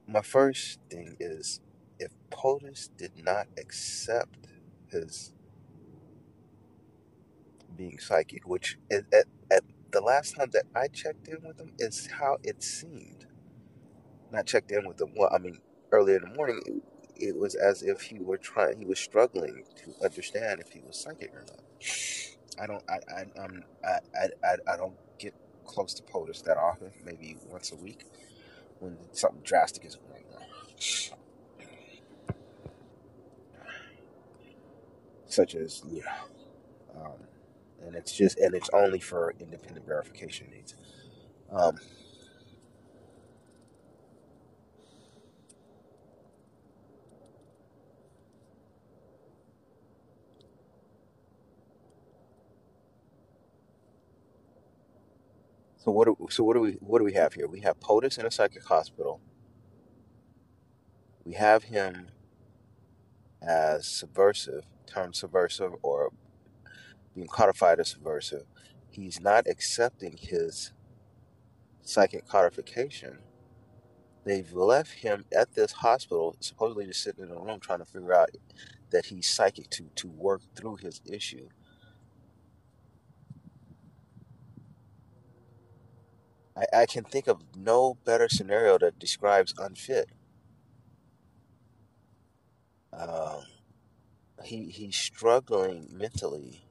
my 0.06 0.22
first 0.22 0.78
thing 0.90 1.16
is 1.20 1.60
if 1.98 2.12
POTUS 2.30 2.90
did 2.96 3.12
not 3.24 3.48
accept 3.58 4.46
his 4.90 5.32
being 7.76 7.98
psychic, 7.98 8.46
which 8.46 8.78
at, 8.90 9.04
at, 9.12 9.26
at 9.50 9.64
the 9.92 10.00
last 10.00 10.36
time 10.36 10.50
that 10.52 10.64
I 10.74 10.88
checked 10.88 11.28
in 11.28 11.42
with 11.44 11.60
him 11.60 11.72
is 11.78 12.08
how 12.18 12.38
it 12.42 12.62
seemed. 12.62 13.26
Not 14.32 14.46
checked 14.46 14.72
in 14.72 14.86
with 14.86 15.00
him. 15.00 15.12
Well, 15.16 15.30
I 15.34 15.38
mean, 15.38 15.58
earlier 15.92 16.16
in 16.16 16.30
the 16.30 16.36
morning, 16.36 16.60
it, 16.66 17.28
it 17.28 17.36
was 17.38 17.54
as 17.54 17.82
if 17.82 18.02
he 18.02 18.18
were 18.18 18.38
trying, 18.38 18.78
he 18.78 18.86
was 18.86 18.98
struggling 19.00 19.64
to 19.84 20.04
understand 20.04 20.60
if 20.60 20.72
he 20.72 20.80
was 20.86 20.98
psychic 20.98 21.32
or 21.34 21.44
not. 21.46 21.60
I 22.60 22.66
don't, 22.66 22.84
I, 22.88 22.98
I, 23.14 23.44
um, 23.44 23.62
I, 23.84 23.98
I, 24.18 24.28
I, 24.44 24.74
I 24.74 24.76
don't 24.76 24.96
get 25.18 25.34
close 25.66 25.94
to 25.94 26.02
POTUS 26.04 26.42
that 26.44 26.56
often. 26.56 26.90
Maybe 27.04 27.36
once 27.50 27.72
a 27.72 27.76
week 27.76 28.04
when 28.80 28.98
something 29.12 29.42
drastic 29.44 29.84
is 29.84 29.96
going 29.96 30.24
on. 30.36 30.42
such 35.26 35.54
as 35.54 35.84
know, 35.84 36.00
um, 36.96 37.12
and 37.86 37.94
it's 37.94 38.12
just 38.12 38.38
and 38.38 38.54
it's 38.54 38.70
only 38.72 39.00
for 39.00 39.34
independent 39.40 39.86
verification 39.86 40.48
needs. 40.50 40.74
Um, 41.52 41.78
so 55.86 55.92
what? 55.92 56.06
Do, 56.06 56.26
so 56.30 56.42
what 56.42 56.54
do 56.54 56.60
we 56.60 56.72
what 56.80 56.98
do 56.98 57.04
we 57.04 57.12
have 57.14 57.34
here? 57.34 57.46
We 57.46 57.60
have 57.60 57.78
POTUS 57.78 58.18
in 58.18 58.26
a 58.26 58.30
psychic 58.32 58.64
hospital. 58.64 59.20
We 61.24 61.34
have 61.34 61.64
him 61.64 62.08
as 63.40 63.86
subversive, 63.86 64.64
term 64.86 65.14
subversive, 65.14 65.74
or 65.82 66.10
being 67.14 67.28
codified 67.28 67.78
as 67.78 67.90
subversive. 67.90 68.46
He's 68.90 69.20
not 69.20 69.46
accepting 69.46 70.16
his 70.20 70.72
psychic 71.82 72.26
codification. 72.26 73.18
They've 74.24 74.52
left 74.52 74.90
him 74.90 75.24
at 75.36 75.54
this 75.54 75.70
hospital, 75.70 76.36
supposedly 76.40 76.86
just 76.86 77.04
sitting 77.04 77.24
in 77.24 77.30
a 77.30 77.40
room 77.40 77.60
trying 77.60 77.78
to 77.78 77.84
figure 77.84 78.12
out 78.12 78.30
that 78.90 79.06
he's 79.06 79.28
psychic 79.28 79.70
to, 79.70 79.84
to 79.94 80.08
work 80.08 80.42
through 80.56 80.76
his 80.76 81.00
issue. 81.06 81.48
I, 86.56 86.80
I 86.82 86.86
can 86.86 87.04
think 87.04 87.26
of 87.26 87.42
no 87.56 87.98
better 88.04 88.28
scenario 88.28 88.78
that 88.78 88.98
describes 88.98 89.54
unfit. 89.58 90.08
Um, 92.92 93.42
he 94.44 94.70
he's 94.70 94.96
struggling 94.96 95.88
mentally. 95.92 96.62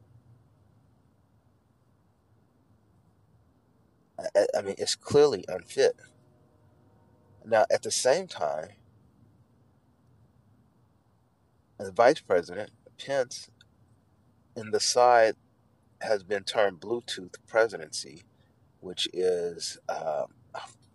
I, 4.18 4.46
I 4.58 4.62
mean, 4.62 4.76
it's 4.78 4.96
clearly 4.96 5.46
unfit. 5.48 5.96
Now, 7.46 7.66
at 7.72 7.84
the 7.84 7.92
same 7.92 8.28
time, 8.28 8.70
the 11.78 11.92
vice 11.92 12.22
president 12.22 12.72
Pence, 12.98 13.52
in 14.56 14.72
the 14.72 14.80
Psi, 14.80 15.34
has 16.02 16.24
been 16.24 16.44
termed 16.44 16.80
Bluetooth 16.80 17.36
presidency, 17.46 18.24
which 18.86 19.08
is 19.14 19.80
um, 19.90 20.28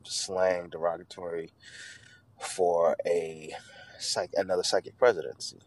slang 0.04 0.68
derogatory 0.68 1.50
for 2.38 2.96
a 3.04 3.50
psych, 3.98 4.30
another 4.36 4.62
psychic 4.62 4.96
presidency. 4.96 5.58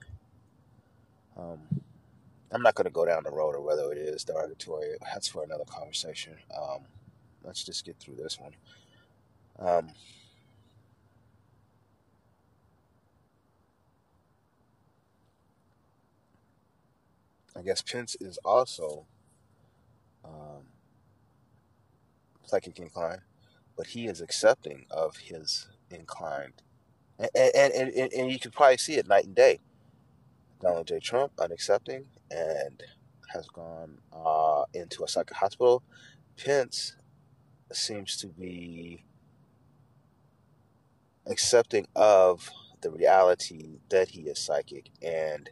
Um, 1.38 1.60
I'm 2.50 2.62
not 2.62 2.76
going 2.76 2.86
to 2.86 2.92
go 2.92 3.06
down 3.06 3.24
the 3.24 3.32
road 3.32 3.56
of 3.56 3.64
whether 3.64 3.92
it 3.92 3.98
is 3.98 4.24
derogatory. 4.24 4.96
That's 5.02 5.28
for 5.28 5.44
another 5.44 5.66
conversation. 5.66 6.36
Um, 6.58 6.86
let's 7.44 7.62
just 7.62 7.84
get 7.84 7.98
through 8.00 8.16
this 8.16 8.40
one. 8.40 8.54
Um, 9.60 9.90
I 17.54 17.64
guess 17.64 17.82
Pence 17.82 18.16
is 18.22 18.40
also 18.46 19.08
um, 20.24 20.73
psychic 22.54 22.80
inclined, 22.80 23.22
but 23.76 23.88
he 23.88 24.06
is 24.06 24.22
accepting 24.22 24.86
of 24.92 25.18
his 25.18 25.68
inclined 25.90 26.62
and 27.20 27.30
and, 27.36 27.74
and, 27.74 28.14
and 28.14 28.32
you 28.32 28.40
can 28.40 28.52
probably 28.52 28.78
see 28.78 28.96
it 28.96 29.08
night 29.08 29.26
and 29.26 29.36
day. 29.36 29.60
Donald 30.62 30.88
J. 30.88 31.00
Trump 31.00 31.36
unaccepting 31.38 32.06
and 32.32 32.82
has 33.34 33.48
gone 33.48 33.98
uh, 34.14 34.64
into 34.74 35.04
a 35.04 35.08
psychic 35.08 35.36
hospital. 35.36 35.84
Pence 36.38 36.96
seems 37.72 38.18
to 38.18 38.28
be 38.28 39.04
accepting 41.28 41.88
of 41.96 42.50
the 42.82 42.92
reality 42.92 43.80
that 43.90 44.10
he 44.10 44.24
is 44.24 44.38
psychic 44.38 44.90
and 45.02 45.50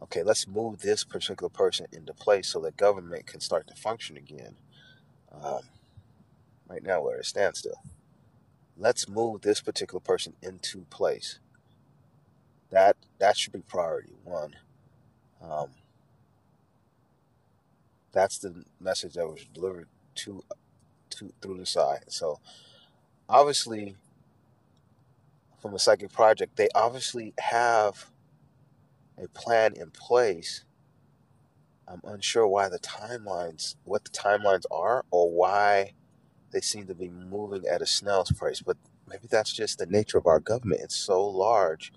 okay 0.00 0.22
let's 0.22 0.46
move 0.46 0.80
this 0.80 1.02
particular 1.02 1.50
person 1.50 1.84
into 1.92 2.14
place 2.14 2.46
so 2.46 2.60
that 2.60 2.76
government 2.76 3.26
can 3.26 3.40
start 3.40 3.66
to 3.66 3.74
function 3.74 4.16
again 4.16 4.54
um, 5.32 5.60
right 6.68 6.82
now 6.82 7.02
we're 7.02 7.14
at 7.14 7.20
a 7.20 7.24
standstill 7.24 7.80
let's 8.78 9.08
move 9.08 9.42
this 9.42 9.60
particular 9.60 10.00
person 10.00 10.34
into 10.42 10.82
place. 10.90 11.40
That 12.70 12.96
that 13.18 13.36
should 13.36 13.52
be 13.52 13.60
priority 13.60 14.14
one. 14.24 14.54
Um, 15.42 15.70
that's 18.12 18.38
the 18.38 18.64
message 18.80 19.14
that 19.14 19.26
was 19.26 19.46
delivered 19.52 19.88
to, 20.16 20.42
to 21.10 21.32
through 21.40 21.58
the 21.58 21.66
Psi. 21.66 21.98
So 22.08 22.40
obviously, 23.28 23.96
from 25.60 25.74
a 25.74 25.78
psychic 25.78 26.12
project, 26.12 26.56
they 26.56 26.68
obviously 26.74 27.34
have 27.38 28.10
a 29.22 29.28
plan 29.28 29.74
in 29.74 29.90
place. 29.90 30.64
I'm 31.86 32.02
unsure 32.04 32.46
why 32.46 32.68
the 32.68 32.78
timelines, 32.78 33.76
what 33.84 34.04
the 34.04 34.10
timelines 34.10 34.64
are, 34.70 35.06
or 35.10 35.30
why 35.30 35.92
they 36.52 36.60
seem 36.60 36.86
to 36.86 36.94
be 36.94 37.08
moving 37.08 37.66
at 37.66 37.82
a 37.82 37.86
snail's 37.86 38.32
pace. 38.32 38.62
But 38.62 38.76
maybe 39.08 39.28
that's 39.30 39.52
just 39.52 39.78
the 39.78 39.86
nature 39.86 40.18
of 40.18 40.26
our 40.26 40.40
government. 40.40 40.82
It's 40.82 40.96
so 40.96 41.24
large 41.26 41.92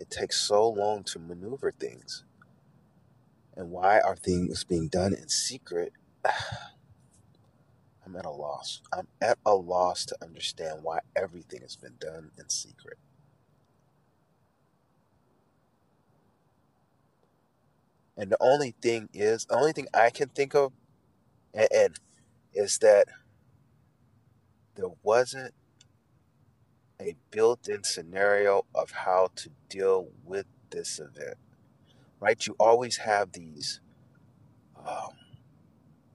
it 0.00 0.10
takes 0.10 0.40
so 0.40 0.66
long 0.68 1.04
to 1.04 1.18
maneuver 1.18 1.70
things? 1.72 2.24
And 3.54 3.70
why 3.70 4.00
are 4.00 4.16
things 4.16 4.64
being 4.64 4.88
done 4.88 5.12
in 5.12 5.28
secret? 5.28 5.92
I'm 8.06 8.16
at 8.16 8.24
a 8.24 8.30
loss. 8.30 8.80
I'm 8.92 9.06
at 9.20 9.38
a 9.44 9.54
loss 9.54 10.06
to 10.06 10.16
understand 10.22 10.80
why 10.82 11.00
everything 11.14 11.60
has 11.60 11.76
been 11.76 11.96
done 12.00 12.30
in 12.38 12.48
secret. 12.48 12.96
And 18.16 18.30
the 18.32 18.38
only 18.40 18.74
thing 18.82 19.10
is, 19.12 19.44
the 19.44 19.56
only 19.56 19.72
thing 19.72 19.86
I 19.92 20.08
can 20.10 20.30
think 20.30 20.54
of, 20.54 20.72
and, 21.54 21.68
and 21.72 22.00
is 22.54 22.78
that 22.78 23.06
there 24.80 24.90
wasn't 25.02 25.54
a 27.00 27.14
built-in 27.30 27.84
scenario 27.84 28.64
of 28.74 28.90
how 28.90 29.30
to 29.36 29.50
deal 29.68 30.08
with 30.24 30.46
this 30.70 30.98
event. 30.98 31.36
Right? 32.18 32.46
You 32.46 32.54
always 32.58 32.98
have 32.98 33.32
these 33.32 33.80
um, 34.76 35.14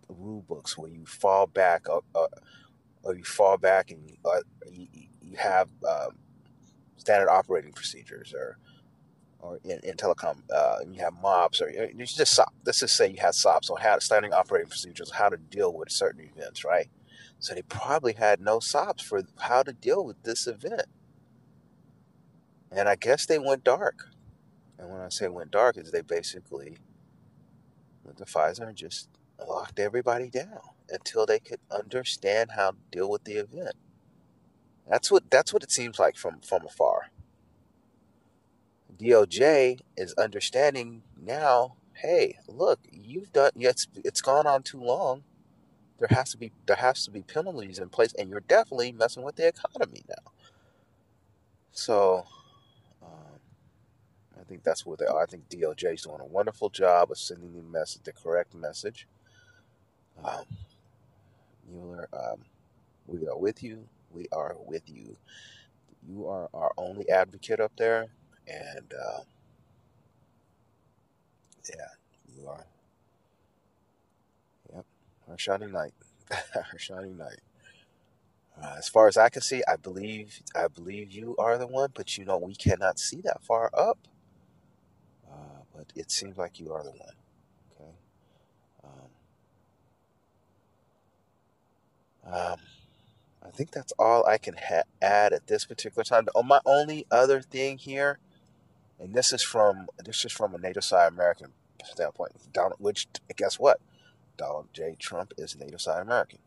rule 0.09 0.43
books 0.47 0.77
where 0.77 0.89
you 0.89 1.05
fall 1.05 1.47
back, 1.47 1.87
uh, 1.89 2.01
uh, 2.13 2.27
or 3.03 3.15
you 3.15 3.23
fall 3.23 3.57
back 3.57 3.91
and 3.91 4.07
you, 4.07 4.17
uh, 4.25 4.41
you, 4.71 4.87
you 5.21 5.35
have 5.37 5.69
um, 5.87 6.11
standard 6.97 7.29
operating 7.29 7.71
procedures, 7.71 8.33
or 8.33 8.57
or 9.39 9.59
in, 9.63 9.79
in 9.83 9.95
telecom, 9.95 10.37
uh, 10.53 10.77
you 10.89 10.99
have 10.99 11.13
MOPS, 11.21 11.61
or 11.61 11.69
you 11.69 12.05
just 12.05 12.33
SOP. 12.33 12.53
Let's 12.65 12.79
just 12.79 12.95
say 12.95 13.09
you 13.09 13.17
have 13.19 13.35
SOPs 13.35 13.69
on 13.69 13.77
how 13.79 13.99
standing 13.99 14.33
operating 14.33 14.69
procedures, 14.69 15.11
how 15.11 15.29
to 15.29 15.37
deal 15.37 15.73
with 15.73 15.91
certain 15.91 16.29
events, 16.35 16.65
right? 16.65 16.87
So 17.45 17.53
they 17.53 17.61
probably 17.61 18.13
had 18.13 18.41
no 18.41 18.59
SOPs 18.59 19.03
for 19.03 19.21
how 19.37 19.61
to 19.61 19.71
deal 19.71 20.03
with 20.03 20.23
this 20.23 20.47
event. 20.47 20.87
And 22.71 22.89
I 22.89 22.95
guess 22.95 23.27
they 23.27 23.37
went 23.37 23.63
dark. 23.63 24.07
And 24.79 24.89
when 24.89 24.99
I 24.99 25.09
say 25.09 25.27
went 25.27 25.51
dark, 25.51 25.77
is 25.77 25.91
they 25.91 26.01
basically 26.01 26.79
went 28.03 28.17
to 28.17 28.25
FISA 28.25 28.67
and 28.69 28.75
just 28.75 29.09
locked 29.47 29.77
everybody 29.79 30.27
down 30.31 30.57
until 30.89 31.27
they 31.27 31.37
could 31.37 31.59
understand 31.69 32.53
how 32.55 32.71
to 32.71 32.77
deal 32.89 33.11
with 33.11 33.25
the 33.25 33.33
event. 33.33 33.75
That's 34.89 35.11
what 35.11 35.29
that's 35.29 35.53
what 35.53 35.61
it 35.61 35.71
seems 35.71 35.99
like 35.99 36.17
from 36.17 36.39
from 36.39 36.65
afar. 36.65 37.11
DOJ 38.97 39.81
is 39.95 40.15
understanding 40.15 41.03
now. 41.15 41.75
Hey, 41.93 42.39
look, 42.47 42.79
you've 42.91 43.31
done. 43.31 43.51
It's 43.55 43.85
it's 44.03 44.21
gone 44.21 44.47
on 44.47 44.63
too 44.63 44.81
long. 44.81 45.25
There 45.99 46.09
has 46.11 46.31
to 46.31 46.37
be 46.37 46.51
there 46.65 46.77
has 46.77 47.05
to 47.05 47.11
be 47.11 47.21
penalties 47.21 47.79
in 47.79 47.89
place, 47.89 48.13
and 48.19 48.29
you're 48.29 48.41
definitely 48.41 48.91
messing 48.91 49.23
with 49.23 49.37
the 49.37 49.47
economy 49.47 50.03
now. 50.09 50.31
So, 51.71 52.25
um, 53.03 53.39
I 54.39 54.43
think 54.43 54.63
that's 54.63 54.85
where 54.85 54.97
they 54.97 55.05
are. 55.05 55.23
I 55.23 55.25
think 55.25 55.49
DOJ 55.49 55.95
is 55.95 56.03
doing 56.03 56.21
a 56.21 56.25
wonderful 56.25 56.69
job 56.69 57.11
of 57.11 57.17
sending 57.17 57.55
the 57.55 57.63
message, 57.63 58.03
the 58.03 58.13
correct 58.13 58.55
message. 58.55 59.07
Um, 60.23 60.45
Mueller, 61.71 62.09
um, 62.13 62.41
we 63.07 63.27
are 63.27 63.37
with 63.37 63.63
you. 63.63 63.87
We 64.11 64.27
are 64.31 64.55
with 64.65 64.83
you. 64.89 65.17
You 66.07 66.27
are 66.27 66.49
our 66.53 66.71
only 66.77 67.09
advocate 67.09 67.59
up 67.59 67.73
there, 67.77 68.07
and 68.47 68.93
uh, 68.93 69.21
yeah, 71.69 71.87
you 72.35 72.47
are. 72.47 72.65
Our 75.29 75.37
shining 75.37 75.71
light, 75.71 75.93
our 76.55 76.77
shining 76.77 77.17
light. 77.17 77.39
Uh, 78.61 78.75
as 78.77 78.87
far 78.87 79.07
as 79.07 79.17
I 79.17 79.29
can 79.29 79.41
see, 79.41 79.63
I 79.67 79.75
believe 79.75 80.41
I 80.55 80.67
believe 80.67 81.11
you 81.11 81.35
are 81.37 81.57
the 81.57 81.67
one, 81.67 81.89
but 81.93 82.17
you 82.17 82.25
know 82.25 82.37
we 82.37 82.55
cannot 82.55 82.99
see 82.99 83.21
that 83.21 83.43
far 83.43 83.69
up. 83.73 83.97
Uh, 85.29 85.63
but 85.75 85.91
it 85.95 86.11
seems 86.11 86.37
like 86.37 86.59
you 86.59 86.71
are 86.71 86.83
the 86.83 86.91
one. 86.91 87.15
Okay. 87.73 87.91
Um, 88.83 89.09
um, 92.33 92.59
I 93.45 93.49
think 93.51 93.71
that's 93.71 93.93
all 93.99 94.25
I 94.25 94.37
can 94.37 94.55
ha- 94.57 94.83
add 95.01 95.33
at 95.33 95.47
this 95.47 95.65
particular 95.65 96.03
time. 96.03 96.27
Oh, 96.33 96.43
my 96.43 96.61
only 96.65 97.05
other 97.11 97.41
thing 97.41 97.77
here, 97.77 98.19
and 98.99 99.13
this 99.13 99.33
is 99.33 99.43
from 99.43 99.87
this 100.03 100.23
is 100.23 100.31
from 100.31 100.55
a 100.55 100.57
native 100.57 100.83
Psi 100.83 101.07
American 101.07 101.51
standpoint. 101.83 102.31
Down, 102.53 102.71
which 102.79 103.07
guess 103.35 103.59
what? 103.59 103.79
Donald 104.37 104.67
J. 104.73 104.95
Trump 104.97 105.33
is 105.37 105.55
a 105.55 105.59
native 105.59 105.81
Psi 105.81 106.01
American. 106.01 106.39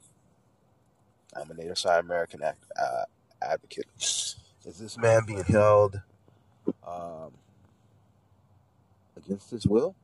I'm 1.35 1.51
a 1.51 1.55
native 1.55 1.79
Psi 1.79 1.98
American 1.98 2.42
act, 2.42 2.64
uh, 2.81 3.05
advocate. 3.42 3.87
Is 3.98 4.37
this 4.79 4.98
man 4.98 5.24
being 5.27 5.44
held 5.44 6.01
um, 6.87 7.33
against 9.16 9.51
his 9.51 9.66
will? 9.66 9.94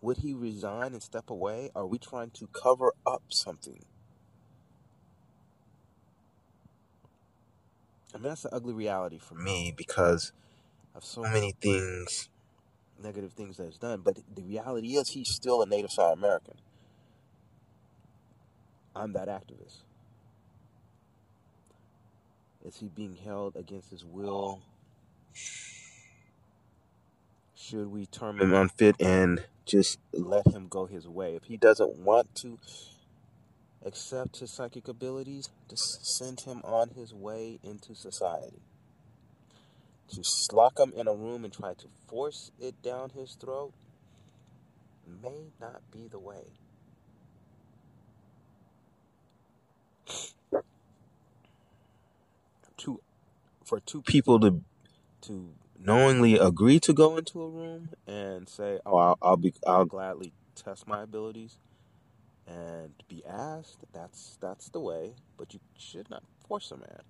Would 0.00 0.18
he 0.18 0.32
resign 0.32 0.92
and 0.92 1.02
step 1.02 1.28
away? 1.28 1.70
Are 1.74 1.86
we 1.86 1.98
trying 1.98 2.30
to 2.30 2.46
cover 2.48 2.92
up 3.06 3.22
something? 3.28 3.84
I 8.14 8.18
mean, 8.18 8.30
that's 8.30 8.44
an 8.44 8.52
ugly 8.54 8.72
reality 8.72 9.18
for 9.18 9.34
me 9.34 9.72
because 9.76 10.32
of 10.94 11.04
so 11.04 11.22
many 11.22 11.52
things, 11.52 12.28
negative 13.02 13.32
things 13.32 13.56
that 13.56 13.66
he's 13.66 13.78
done. 13.78 14.00
But 14.04 14.18
the 14.34 14.42
reality 14.42 14.96
is, 14.96 15.10
he's 15.10 15.30
still 15.30 15.62
a 15.62 15.66
native 15.66 15.90
South 15.90 16.16
American. 16.16 16.54
I'm 18.94 19.12
that 19.12 19.28
activist. 19.28 19.82
Is 22.64 22.76
he 22.76 22.88
being 22.88 23.16
held 23.16 23.56
against 23.56 23.90
his 23.90 24.04
will? 24.04 24.60
Should 27.54 27.88
we 27.88 28.06
term 28.06 28.40
him 28.40 28.54
unfit 28.54 28.96
and 28.98 29.44
just 29.64 29.98
let 30.12 30.46
him 30.46 30.68
go 30.68 30.86
his 30.86 31.06
way? 31.06 31.36
If 31.36 31.44
he 31.44 31.56
doesn't 31.56 31.98
want 31.98 32.34
to 32.36 32.58
accept 33.84 34.38
his 34.38 34.50
psychic 34.50 34.88
abilities, 34.88 35.50
just 35.68 36.04
send 36.18 36.40
him 36.40 36.60
on 36.64 36.90
his 36.90 37.14
way 37.14 37.60
into 37.62 37.94
society. 37.94 38.62
To 40.10 40.22
lock 40.56 40.78
him 40.78 40.92
in 40.96 41.08
a 41.08 41.14
room 41.14 41.44
and 41.44 41.52
try 41.52 41.74
to 41.74 41.86
force 42.08 42.52
it 42.60 42.82
down 42.82 43.10
his 43.10 43.34
throat 43.34 43.72
may 45.22 45.52
not 45.60 45.82
be 45.92 46.08
the 46.08 46.18
way. 46.18 46.44
To, 52.78 53.00
for 53.64 53.80
two 53.80 54.02
people 54.02 54.40
to 54.40 54.62
to 55.22 55.50
knowingly 55.78 56.36
agree 56.38 56.80
to 56.80 56.92
go 56.92 57.16
into 57.16 57.42
a 57.42 57.48
room 57.48 57.90
and 58.06 58.48
say, 58.48 58.80
"Oh, 58.86 58.96
I'll, 58.98 59.18
I'll 59.22 59.36
be, 59.36 59.54
I'll 59.66 59.84
gladly 59.86 60.32
test 60.54 60.86
my 60.88 61.02
abilities," 61.02 61.58
and 62.46 62.94
be 63.08 63.24
asked, 63.26 63.84
that's 63.92 64.38
that's 64.40 64.68
the 64.70 64.80
way. 64.80 65.14
But 65.36 65.54
you 65.54 65.60
should 65.78 66.10
not 66.10 66.24
force 66.48 66.70
a 66.72 66.76
man 66.78 67.02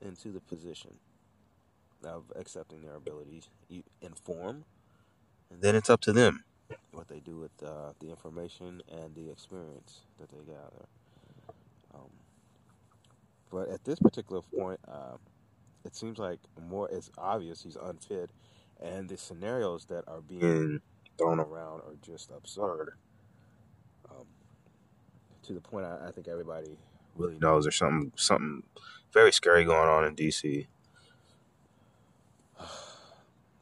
into 0.00 0.32
the 0.32 0.40
position 0.40 0.98
of 2.04 2.24
accepting 2.36 2.82
their 2.82 2.96
abilities. 2.96 3.48
You 3.68 3.82
inform, 4.00 4.64
and 5.50 5.62
then 5.62 5.74
it's 5.74 5.90
up 5.90 6.00
to 6.02 6.12
them 6.12 6.44
what 6.92 7.08
they 7.08 7.20
do 7.20 7.36
with 7.36 7.50
uh, 7.64 7.92
the 8.00 8.08
information 8.10 8.82
and 8.90 9.14
the 9.14 9.30
experience 9.30 10.02
that 10.18 10.30
they 10.30 10.44
gather. 10.44 10.86
Um, 11.94 12.10
but 13.50 13.68
at 13.68 13.84
this 13.84 13.98
particular 13.98 14.42
point, 14.42 14.80
uh, 14.86 15.16
it 15.84 15.94
seems 15.94 16.18
like 16.18 16.38
more 16.60 16.88
it's 16.90 17.10
obvious 17.18 17.62
he's 17.62 17.76
unfit, 17.76 18.30
and 18.80 19.08
the 19.08 19.16
scenarios 19.16 19.86
that 19.86 20.04
are 20.06 20.20
being 20.20 20.80
thrown 21.18 21.40
around 21.40 21.80
are 21.80 21.96
just 22.02 22.30
absurd. 22.30 22.94
Um, 24.10 24.26
to 25.42 25.54
the 25.54 25.60
point, 25.60 25.86
I, 25.86 26.08
I 26.08 26.10
think 26.12 26.28
everybody 26.28 26.76
really 27.16 27.38
knows 27.38 27.64
there's 27.64 27.76
something 27.76 28.12
something 28.16 28.62
very 29.12 29.32
scary 29.32 29.64
going 29.64 29.88
on 29.88 30.04
in 30.04 30.14
DC. 30.14 30.66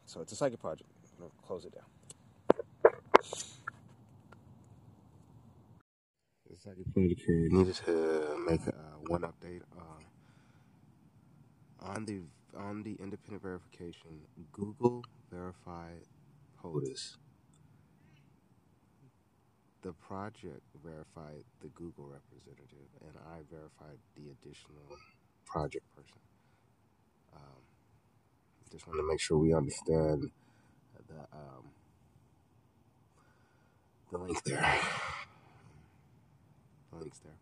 So 0.06 0.22
it's 0.22 0.32
a 0.32 0.37
psychic 0.37 0.61
project. 0.61 0.88
I'll 1.20 1.30
close 1.46 1.66
it 1.66 1.74
down. 1.74 1.84
The 6.50 6.56
psychic 6.58 6.92
project 6.94 7.22
here 7.26 7.48
needed 7.50 7.74
to 7.87 8.37
make 8.48 8.62
one 9.08 9.22
update 9.22 9.62
uh, 9.78 10.02
on 11.82 12.06
the 12.06 12.22
on 12.56 12.82
the 12.82 12.96
independent 13.02 13.42
verification. 13.42 14.22
Google 14.52 15.04
verified 15.30 16.04
POTUS. 16.62 17.16
The 19.82 19.92
project 19.92 20.62
verified 20.84 21.44
the 21.61 21.68
Google 21.68 22.06
representative, 22.08 22.88
and 23.02 23.16
I 23.32 23.42
verified 23.50 23.98
the 24.16 24.30
additional 24.30 24.88
project 25.46 25.84
person. 25.94 26.20
Um, 27.37 27.62
just 28.70 28.87
want 28.87 28.98
to 28.98 29.07
make 29.07 29.20
sure 29.20 29.38
we 29.38 29.54
understand 29.54 30.31
the 31.09 31.20
um, 31.33 31.64
the 34.11 34.18
link 34.18 34.42
there. 34.44 34.81
The 36.92 36.98
links 36.98 37.20
there. 37.20 37.33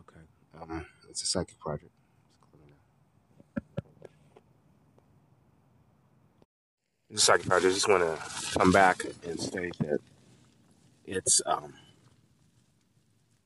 Okay. 0.00 0.20
Um, 0.60 0.86
it's 1.08 1.22
a 1.22 1.26
psychic 1.26 1.58
project. 1.58 1.92
A 7.14 7.18
psychic 7.18 7.46
project. 7.46 7.66
I 7.66 7.74
just 7.74 7.88
want 7.88 8.02
to 8.02 8.58
come 8.58 8.72
back 8.72 9.04
and 9.26 9.38
state 9.38 9.76
that 9.80 9.98
it's 11.04 11.42
um, 11.44 11.74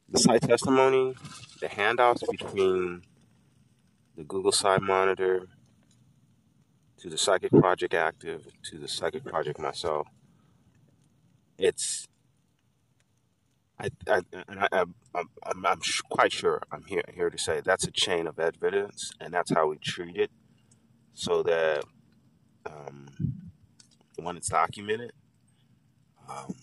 the 0.08 0.18
Psi 0.18 0.38
testimony, 0.38 1.14
the 1.60 1.68
handouts 1.68 2.22
between 2.30 3.02
the 4.16 4.24
Google 4.24 4.52
Psi 4.52 4.78
Monitor 4.78 5.48
to 7.06 7.10
the 7.10 7.18
Psychic 7.18 7.52
Project 7.52 7.94
Active 7.94 8.48
to 8.64 8.78
the 8.78 8.88
Psychic 8.88 9.24
Project 9.24 9.60
myself. 9.60 10.08
It's 11.56 12.08
I, 13.78 13.90
I, 14.08 14.22
and 14.48 14.58
I, 14.58 14.68
I, 14.72 14.80
I'm, 15.14 15.28
I'm, 15.44 15.66
I'm 15.66 15.80
quite 16.10 16.32
sure 16.32 16.62
I'm 16.72 16.82
here 16.88 17.04
here 17.14 17.30
to 17.30 17.38
say 17.38 17.60
that's 17.64 17.86
a 17.86 17.92
chain 17.92 18.26
of 18.26 18.40
evidence, 18.40 19.12
and 19.20 19.32
that's 19.32 19.52
how 19.52 19.68
we 19.68 19.76
treat 19.76 20.16
it, 20.16 20.32
so 21.14 21.44
that 21.44 21.84
um, 22.68 23.06
when 24.16 24.36
it's 24.36 24.48
documented, 24.48 25.12
um, 26.28 26.56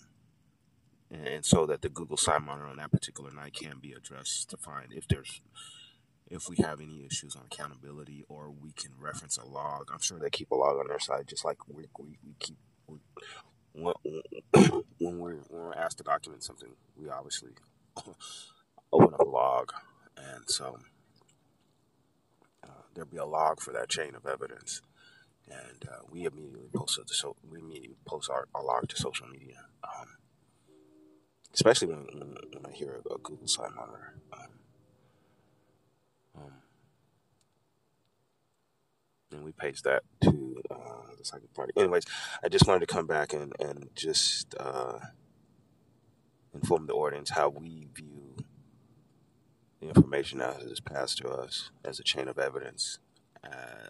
and, 1.10 1.26
and 1.26 1.44
so 1.46 1.64
that 1.64 1.80
the 1.80 1.88
Google 1.88 2.18
Psi 2.18 2.36
Monitor 2.36 2.66
on 2.66 2.76
that 2.76 2.92
particular 2.92 3.30
night 3.30 3.54
can 3.54 3.78
be 3.80 3.92
addressed 3.92 4.50
to 4.50 4.58
find 4.58 4.92
if 4.92 5.08
there's 5.08 5.40
if 6.30 6.48
we 6.48 6.56
have 6.56 6.80
any 6.80 7.04
issues 7.04 7.36
on 7.36 7.44
accountability, 7.46 8.24
or 8.28 8.50
we 8.50 8.72
can 8.72 8.92
reference 8.98 9.36
a 9.36 9.44
log. 9.44 9.90
I'm 9.92 10.00
sure 10.00 10.18
they 10.18 10.30
keep 10.30 10.50
a 10.50 10.54
log 10.54 10.78
on 10.78 10.88
their 10.88 10.98
side, 10.98 11.26
just 11.26 11.44
like 11.44 11.58
we 11.68 11.84
we, 11.98 12.18
we 12.26 12.34
keep. 12.38 12.56
We, 12.86 12.98
when, 13.72 15.18
we're 15.18 15.34
when 15.34 15.38
we're 15.50 15.74
asked 15.74 15.98
to 15.98 16.04
document 16.04 16.44
something, 16.44 16.70
we 16.96 17.08
obviously 17.08 17.50
open 18.92 19.14
up 19.14 19.20
a 19.20 19.24
log, 19.24 19.72
and 20.16 20.44
so 20.48 20.78
uh, 22.62 22.82
there'll 22.94 23.10
be 23.10 23.16
a 23.16 23.26
log 23.26 23.60
for 23.60 23.72
that 23.72 23.88
chain 23.88 24.14
of 24.14 24.26
evidence, 24.26 24.80
and 25.48 25.88
uh, 25.90 26.02
we 26.10 26.24
immediately 26.24 26.68
post 26.74 26.98
it 26.98 27.08
to 27.08 27.14
so 27.14 27.36
we 27.50 27.58
immediately 27.58 27.96
post 28.06 28.30
our, 28.30 28.46
our 28.54 28.64
log 28.64 28.88
to 28.88 28.96
social 28.96 29.26
media, 29.26 29.66
um, 29.82 30.08
especially 31.52 31.88
when, 31.88 32.06
when, 32.12 32.36
when 32.52 32.66
I 32.66 32.70
hear 32.70 33.00
a, 33.10 33.14
a 33.14 33.18
Google 33.18 33.48
Psi 33.48 33.68
Monitor. 33.74 34.14
Um, 34.32 34.63
um, 36.36 36.52
and 39.32 39.44
we 39.44 39.52
paste 39.52 39.84
that 39.84 40.02
to 40.22 40.62
uh, 40.70 41.16
the 41.18 41.24
second 41.24 41.52
party. 41.54 41.72
Anyways, 41.76 42.04
I 42.42 42.48
just 42.48 42.66
wanted 42.66 42.80
to 42.80 42.94
come 42.94 43.06
back 43.06 43.32
and 43.32 43.52
and 43.60 43.90
just 43.94 44.54
uh, 44.58 44.98
inform 46.52 46.86
the 46.86 46.94
audience 46.94 47.30
how 47.30 47.48
we 47.48 47.88
view 47.94 48.36
the 49.80 49.88
information 49.88 50.38
that 50.38 50.60
is 50.62 50.80
passed 50.80 51.18
to 51.18 51.28
us 51.28 51.70
as 51.84 51.98
a 51.98 52.04
chain 52.04 52.28
of 52.28 52.38
evidence. 52.38 52.98
Uh, 53.42 53.88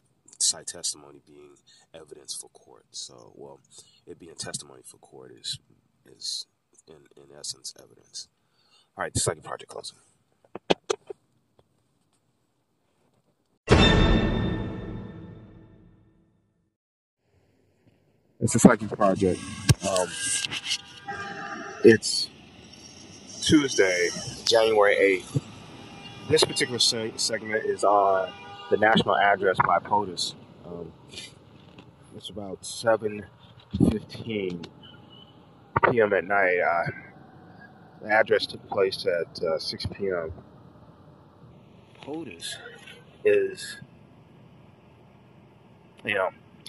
testimony 0.66 1.20
being 1.26 1.56
evidence 1.94 2.34
for 2.34 2.48
court. 2.50 2.84
So, 2.90 3.32
well, 3.34 3.60
it 4.06 4.18
being 4.18 4.34
testimony 4.34 4.82
for 4.84 4.98
court 4.98 5.32
is 5.32 5.58
is 6.06 6.46
in 6.86 7.06
in 7.16 7.36
essence 7.38 7.74
evidence. 7.82 8.28
All 8.96 9.02
right, 9.02 9.14
the 9.14 9.20
second 9.20 9.42
project 9.42 9.70
closing. 9.70 9.98
It's 18.44 18.54
a 18.54 18.58
psychic 18.58 18.90
project. 18.90 19.40
Um, 19.88 20.06
it's 21.82 22.28
Tuesday, 23.40 24.10
January 24.44 25.22
8th. 25.24 25.40
This 26.28 26.44
particular 26.44 26.78
se- 26.78 27.14
segment 27.16 27.64
is 27.64 27.84
on 27.84 28.30
the 28.68 28.76
national 28.76 29.16
address 29.16 29.56
by 29.66 29.78
POTUS. 29.78 30.34
Um, 30.66 30.92
it's 32.14 32.28
about 32.28 32.60
7.15 32.60 34.66
p.m. 35.90 36.12
at 36.12 36.24
night. 36.24 36.60
Uh, 36.60 36.84
the 38.02 38.10
address 38.10 38.44
took 38.44 38.68
place 38.68 39.06
at 39.06 39.42
uh, 39.42 39.58
6 39.58 39.86
p.m. 39.86 40.34
POTUS 42.02 42.56
is, 43.24 43.78
you 46.04 46.12
know, 46.12 46.28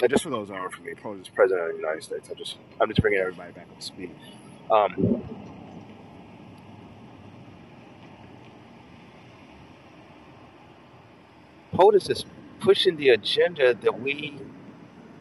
just 0.10 0.24
for 0.24 0.30
those 0.30 0.50
who 0.50 0.54
aren't 0.56 0.74
familiar, 0.74 1.22
is 1.22 1.30
President 1.30 1.70
of 1.70 1.76
the 1.76 1.82
United 1.82 2.04
States. 2.04 2.30
I 2.30 2.34
just, 2.36 2.58
I'm 2.82 2.90
just 2.90 3.02
bringing 3.02 3.20
everybody 3.20 3.54
back 3.54 3.68
up 3.70 3.80
to 3.80 3.86
speed. 3.86 4.12
Um, 4.70 5.24
POTUS 11.74 12.10
is 12.10 12.26
pushing 12.60 12.98
the 12.98 13.10
agenda 13.10 13.74
that 13.74 14.00
we 14.00 14.40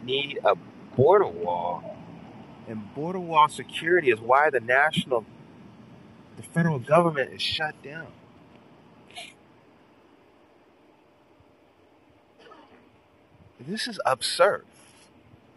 need 0.03 0.39
a 0.45 0.57
border 0.97 1.27
wall, 1.27 1.97
and 2.69 2.95
border 2.95 3.21
wall 3.21 3.49
security 3.49 4.11
is 4.11 4.21
why 4.21 4.51
the 4.51 4.61
national, 4.61 5.25
the 6.37 6.43
federal 6.43 6.79
government 6.79 7.33
is 7.33 7.43
shut 7.43 7.81
down. 7.83 8.09
This 13.61 13.87
is 13.87 14.01
absurd. 14.05 14.65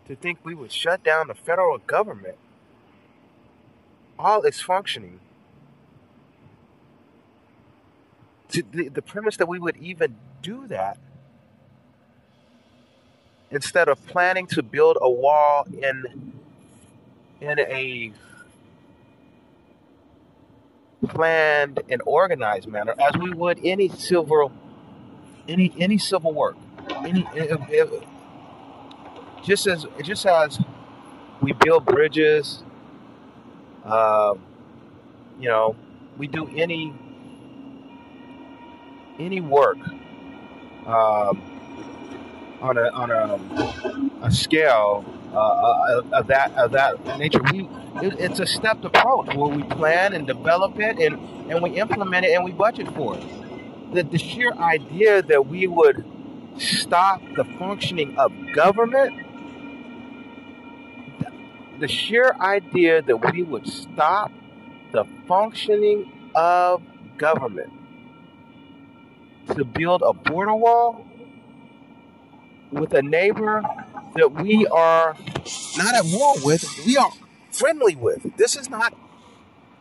To 0.08 0.16
think 0.16 0.40
we 0.44 0.56
would 0.56 0.72
shut 0.72 1.04
down 1.04 1.28
the 1.28 1.34
federal 1.34 1.80
government, 1.80 2.38
all 4.18 4.44
its 4.44 4.62
functioning. 4.62 5.20
To 8.50 8.64
the, 8.72 8.88
the 8.88 9.02
premise 9.02 9.36
that 9.38 9.48
we 9.48 9.60
would 9.60 9.76
even 9.78 10.16
do 10.42 10.66
that 10.68 10.98
instead 13.52 13.90
of 13.90 14.06
planning 14.06 14.48
to 14.48 14.64
build 14.64 14.98
a 15.02 15.10
wall 15.10 15.66
in 15.82 16.34
in 17.40 17.60
a 17.60 18.12
planned 21.08 21.80
and 21.90 22.02
organized 22.06 22.68
manner 22.68 22.94
as 23.00 23.16
we 23.18 23.32
would 23.32 23.60
any 23.64 23.88
civil 23.88 24.52
any 25.48 25.74
any 25.78 25.98
civil 25.98 26.34
work 26.34 26.58
any 27.06 27.28
if, 27.36 27.60
if, 27.70 28.04
just 29.44 29.68
as 29.68 29.86
just 30.04 30.26
as 30.26 30.60
we 31.42 31.54
build 31.54 31.86
bridges 31.86 32.64
um, 33.86 34.42
you 35.40 35.48
know 35.48 35.76
we 36.18 36.28
do 36.28 36.48
any 36.56 36.94
any 39.20 39.42
work 39.42 39.78
um, 40.86 41.42
on 42.62 42.78
a 42.78 42.90
on 42.90 43.12
a, 43.12 44.26
a 44.26 44.32
scale 44.32 45.06
uh, 45.34 45.38
uh, 45.38 46.02
of 46.14 46.28
that 46.28 46.54
of 46.56 46.72
that 46.72 47.20
nature. 47.20 47.42
We 47.52 47.70
it, 48.02 48.20
it's 48.20 48.40
a 48.40 48.46
stepped 48.46 48.86
approach 48.86 49.36
where 49.36 49.54
we 49.54 49.64
plan 49.64 50.14
and 50.14 50.26
develop 50.26 50.80
it 50.80 50.98
and 51.00 51.20
and 51.52 51.62
we 51.62 51.72
implement 51.80 52.26
it 52.26 52.34
and 52.34 52.44
we 52.44 52.52
budget 52.52 52.88
for 52.96 53.18
it. 53.18 53.24
The, 53.94 54.04
the 54.04 54.18
sheer 54.18 54.52
idea 54.54 55.22
that 55.22 55.48
we 55.48 55.68
would 55.68 56.04
stop 56.60 57.22
the 57.36 57.43
functioning 57.43 58.17
of 58.17 58.32
government, 58.54 59.13
the 61.80 61.88
sheer 61.88 62.36
idea 62.39 63.02
that 63.02 63.32
we 63.32 63.43
would 63.43 63.67
stop 63.67 64.32
the 64.91 65.06
functioning 65.28 66.12
of 66.36 66.82
government 67.17 67.72
to 69.56 69.63
build 69.63 70.02
a 70.02 70.13
border 70.13 70.54
wall 70.54 71.06
with 72.72 72.93
a 72.93 73.02
neighbor 73.02 73.63
that 74.15 74.32
we 74.34 74.67
are 74.67 75.15
not 75.78 75.96
at 75.96 76.06
war 76.06 76.36
with, 76.43 76.65
we 76.86 76.98
are 76.98 77.12
friendly 77.52 77.96
with. 77.96 78.36
This 78.38 78.56
is 78.56 78.70
not 78.70 78.93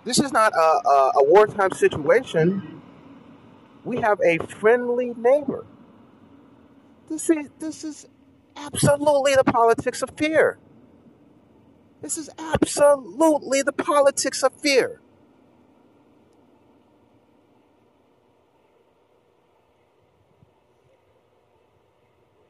this 0.04 0.20
is 0.20 0.32
not 0.32 0.52
a, 0.52 0.88
a, 0.88 1.12
a 1.16 1.24
wartime 1.24 1.72
situation. 1.72 2.80
We 3.84 4.00
have 4.02 4.20
a 4.24 4.38
friendly 4.38 5.12
neighbor. 5.16 5.64
This 7.08 7.30
is 7.30 7.48
this 7.58 7.84
is 7.84 8.06
absolutely 8.56 9.34
the 9.34 9.44
politics 9.44 10.02
of 10.02 10.10
fear. 10.16 10.58
This 12.02 12.18
is 12.18 12.30
absolutely 12.38 13.62
the 13.62 13.72
politics 13.72 14.42
of 14.42 14.52
fear. 14.52 15.00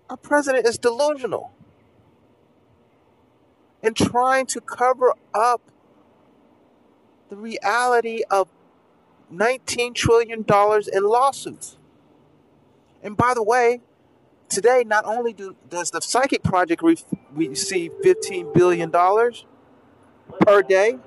Our 0.08 0.16
president 0.16 0.66
is 0.66 0.78
delusional 0.78 1.52
and 3.82 3.96
trying 3.96 4.46
to 4.46 4.60
cover 4.60 5.14
up 5.34 5.60
the 7.28 7.36
reality 7.36 8.22
of 8.30 8.48
$19 9.32 9.94
trillion 9.94 10.44
in 10.92 11.04
lawsuits. 11.04 11.76
And 13.02 13.16
by 13.16 13.34
the 13.34 13.42
way, 13.42 13.80
today 14.48 14.84
not 14.86 15.04
only 15.04 15.32
do, 15.32 15.56
does 15.68 15.90
the 15.90 16.00
Psychic 16.00 16.42
Project 16.42 16.82
re- 16.82 16.96
receive 17.32 17.92
$15 18.04 18.54
billion 18.54 18.90
per 18.90 20.62
day, 20.62 20.98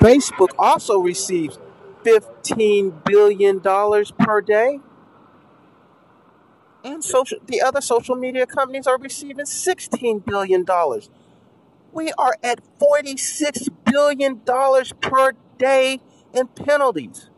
Facebook 0.00 0.50
also 0.58 0.98
receives 0.98 1.58
$15 2.04 3.04
billion 3.04 3.60
per 3.60 4.40
day. 4.40 4.80
And 6.82 7.04
social, 7.04 7.38
the 7.46 7.60
other 7.60 7.80
social 7.80 8.16
media 8.16 8.46
companies 8.46 8.86
are 8.86 8.98
receiving 8.98 9.44
$16 9.44 10.24
billion. 10.24 10.64
We 11.92 12.12
are 12.12 12.36
at 12.42 12.60
$46 12.78 13.68
billion 13.84 14.40
per 15.00 15.32
day 15.58 16.00
in 16.32 16.46
penalties. 16.48 17.29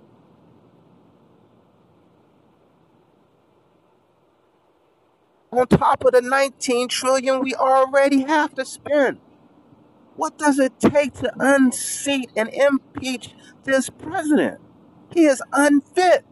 On 5.52 5.66
top 5.66 6.04
of 6.04 6.12
the 6.12 6.22
19 6.22 6.88
trillion 6.88 7.40
we 7.40 7.54
already 7.54 8.22
have 8.22 8.54
to 8.54 8.64
spend. 8.64 9.18
What 10.16 10.38
does 10.38 10.58
it 10.58 10.80
take 10.80 11.14
to 11.14 11.32
unseat 11.38 12.30
and 12.36 12.48
impeach 12.48 13.34
this 13.64 13.90
president? 13.90 14.60
He 15.12 15.26
is 15.26 15.42
unfit. 15.52 16.24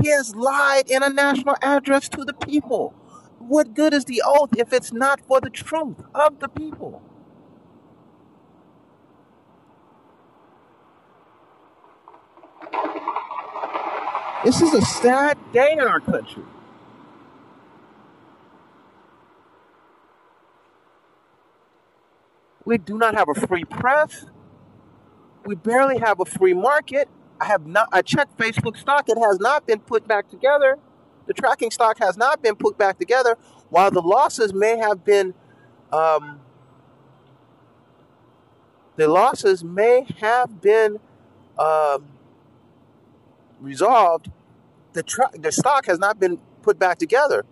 He 0.00 0.10
has 0.10 0.34
lied 0.34 0.90
in 0.90 1.04
a 1.04 1.08
national 1.08 1.56
address 1.62 2.08
to 2.10 2.24
the 2.24 2.34
people. 2.34 2.94
What 3.38 3.74
good 3.74 3.94
is 3.94 4.04
the 4.04 4.22
oath 4.24 4.50
if 4.56 4.72
it's 4.72 4.92
not 4.92 5.20
for 5.20 5.40
the 5.40 5.50
truth 5.50 6.02
of 6.14 6.40
the 6.40 6.48
people? 6.48 7.02
This 14.44 14.60
is 14.60 14.74
a 14.74 14.82
sad 14.82 15.38
day 15.52 15.72
in 15.72 15.80
our 15.80 16.00
country. 16.00 16.42
We 22.64 22.78
do 22.78 22.98
not 22.98 23.14
have 23.14 23.28
a 23.28 23.34
free 23.34 23.64
press. 23.64 24.26
We 25.44 25.54
barely 25.54 25.98
have 25.98 26.18
a 26.18 26.24
free 26.24 26.54
market. 26.54 27.08
I 27.40 27.46
have 27.46 27.66
not. 27.66 27.88
I 27.92 28.02
checked 28.02 28.36
Facebook 28.36 28.76
stock. 28.76 29.08
It 29.08 29.18
has 29.18 29.38
not 29.38 29.66
been 29.66 29.80
put 29.80 30.08
back 30.08 30.28
together. 30.28 30.78
The 31.26 31.34
tracking 31.34 31.70
stock 31.70 31.98
has 32.00 32.16
not 32.16 32.42
been 32.42 32.56
put 32.56 32.76
back 32.76 32.98
together. 32.98 33.36
While 33.68 33.90
the 33.90 34.02
losses 34.02 34.52
may 34.52 34.76
have 34.78 35.04
been, 35.04 35.34
um, 35.92 36.40
the 38.96 39.06
losses 39.08 39.62
may 39.62 40.06
have 40.20 40.60
been 40.60 40.98
um, 41.58 42.08
resolved. 43.62 44.30
The 44.92 45.02
tra- 45.02 45.30
the 45.34 45.52
stock 45.52 45.86
has 45.86 45.98
not 45.98 46.20
been 46.20 46.38
put 46.62 46.78
back 46.78 46.98
together. 46.98 47.44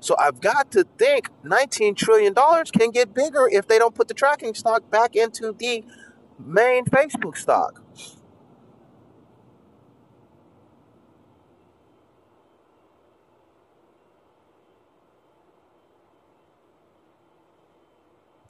So 0.00 0.16
I've 0.18 0.40
got 0.40 0.72
to 0.72 0.84
think 0.98 1.28
$19 1.44 1.96
trillion 1.96 2.34
can 2.34 2.90
get 2.90 3.14
bigger 3.14 3.48
if 3.50 3.68
they 3.68 3.78
don't 3.78 3.94
put 3.94 4.08
the 4.08 4.14
tracking 4.14 4.52
stock 4.54 4.90
back 4.90 5.14
into 5.14 5.52
the 5.52 5.84
main 6.38 6.84
Facebook 6.86 7.36
stock. 7.36 7.80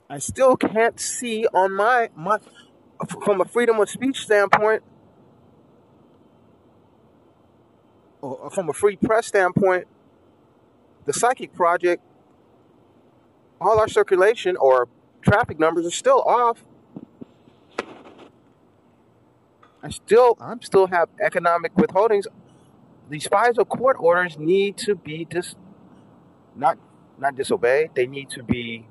I 0.09 0.19
still 0.19 0.55
can't 0.55 0.99
see 0.99 1.47
on 1.53 1.73
my 1.73 2.09
my 2.15 2.37
from 3.23 3.41
a 3.41 3.45
freedom 3.45 3.79
of 3.79 3.89
speech 3.89 4.21
standpoint 4.21 4.83
or 8.23 8.49
from 8.49 8.69
a 8.69 8.73
free 8.73 8.95
press 8.95 9.27
standpoint 9.27 9.87
the 11.05 11.13
Psychic 11.13 11.53
Project, 11.53 12.01
all 13.59 13.79
our 13.79 13.87
circulation 13.87 14.55
or 14.55 14.87
traffic 15.21 15.59
numbers 15.59 15.85
are 15.85 15.91
still 15.91 16.21
off. 16.21 16.63
I 19.81 19.89
still, 19.89 20.37
I'm 20.39 20.61
still 20.61 20.87
have 20.87 21.09
economic 21.19 21.75
withholdings. 21.75 22.25
These 23.09 23.27
FISA 23.27 23.67
court 23.67 23.97
orders 23.99 24.37
need 24.39 24.77
to 24.77 24.95
be 24.95 25.25
dis, 25.25 25.55
not 26.55 26.77
not 27.19 27.35
disobeyed. 27.35 27.91
They 27.93 28.07
need 28.07 28.29
to 28.31 28.43
be 28.43 28.87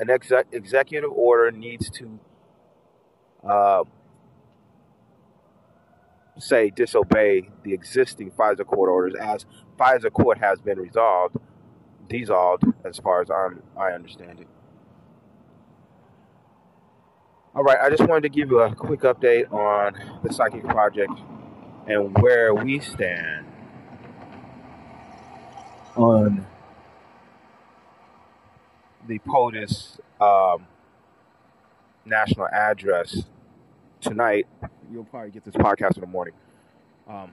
an 0.00 0.08
exec, 0.08 0.46
executive 0.52 1.12
order 1.12 1.50
needs 1.50 1.90
to 1.90 2.18
uh, 3.46 3.84
say 6.38 6.70
disobey 6.70 7.50
the 7.62 7.72
existing 7.72 8.30
FISA 8.30 8.66
court 8.66 8.90
orders 8.90 9.14
as 9.20 9.46
FISA 9.78 10.12
court 10.12 10.38
has 10.38 10.60
been 10.60 10.78
resolved, 10.78 11.36
dissolved, 12.08 12.64
as 12.84 12.98
far 12.98 13.22
as 13.22 13.30
I'm, 13.30 13.62
I 13.76 13.92
understand 13.92 14.40
it. 14.40 14.48
All 17.54 17.62
right, 17.62 17.78
I 17.80 17.90
just 17.90 18.08
wanted 18.08 18.22
to 18.22 18.28
give 18.30 18.50
you 18.50 18.60
a 18.60 18.74
quick 18.74 19.00
update 19.00 19.52
on 19.52 19.94
the 20.22 20.32
Psychic 20.32 20.64
Project 20.64 21.12
and 21.86 22.16
where 22.22 22.54
we 22.54 22.80
stand 22.80 23.46
on 25.96 26.46
the 29.06 29.18
POTUS 29.18 29.98
um, 30.20 30.66
national 32.06 32.48
address 32.48 33.24
tonight. 34.02 34.46
You'll 34.90 35.04
probably 35.04 35.30
get 35.30 35.44
this 35.44 35.54
podcast 35.54 35.96
in 35.96 36.02
the 36.02 36.06
morning. 36.06 36.34
Um, 37.08 37.32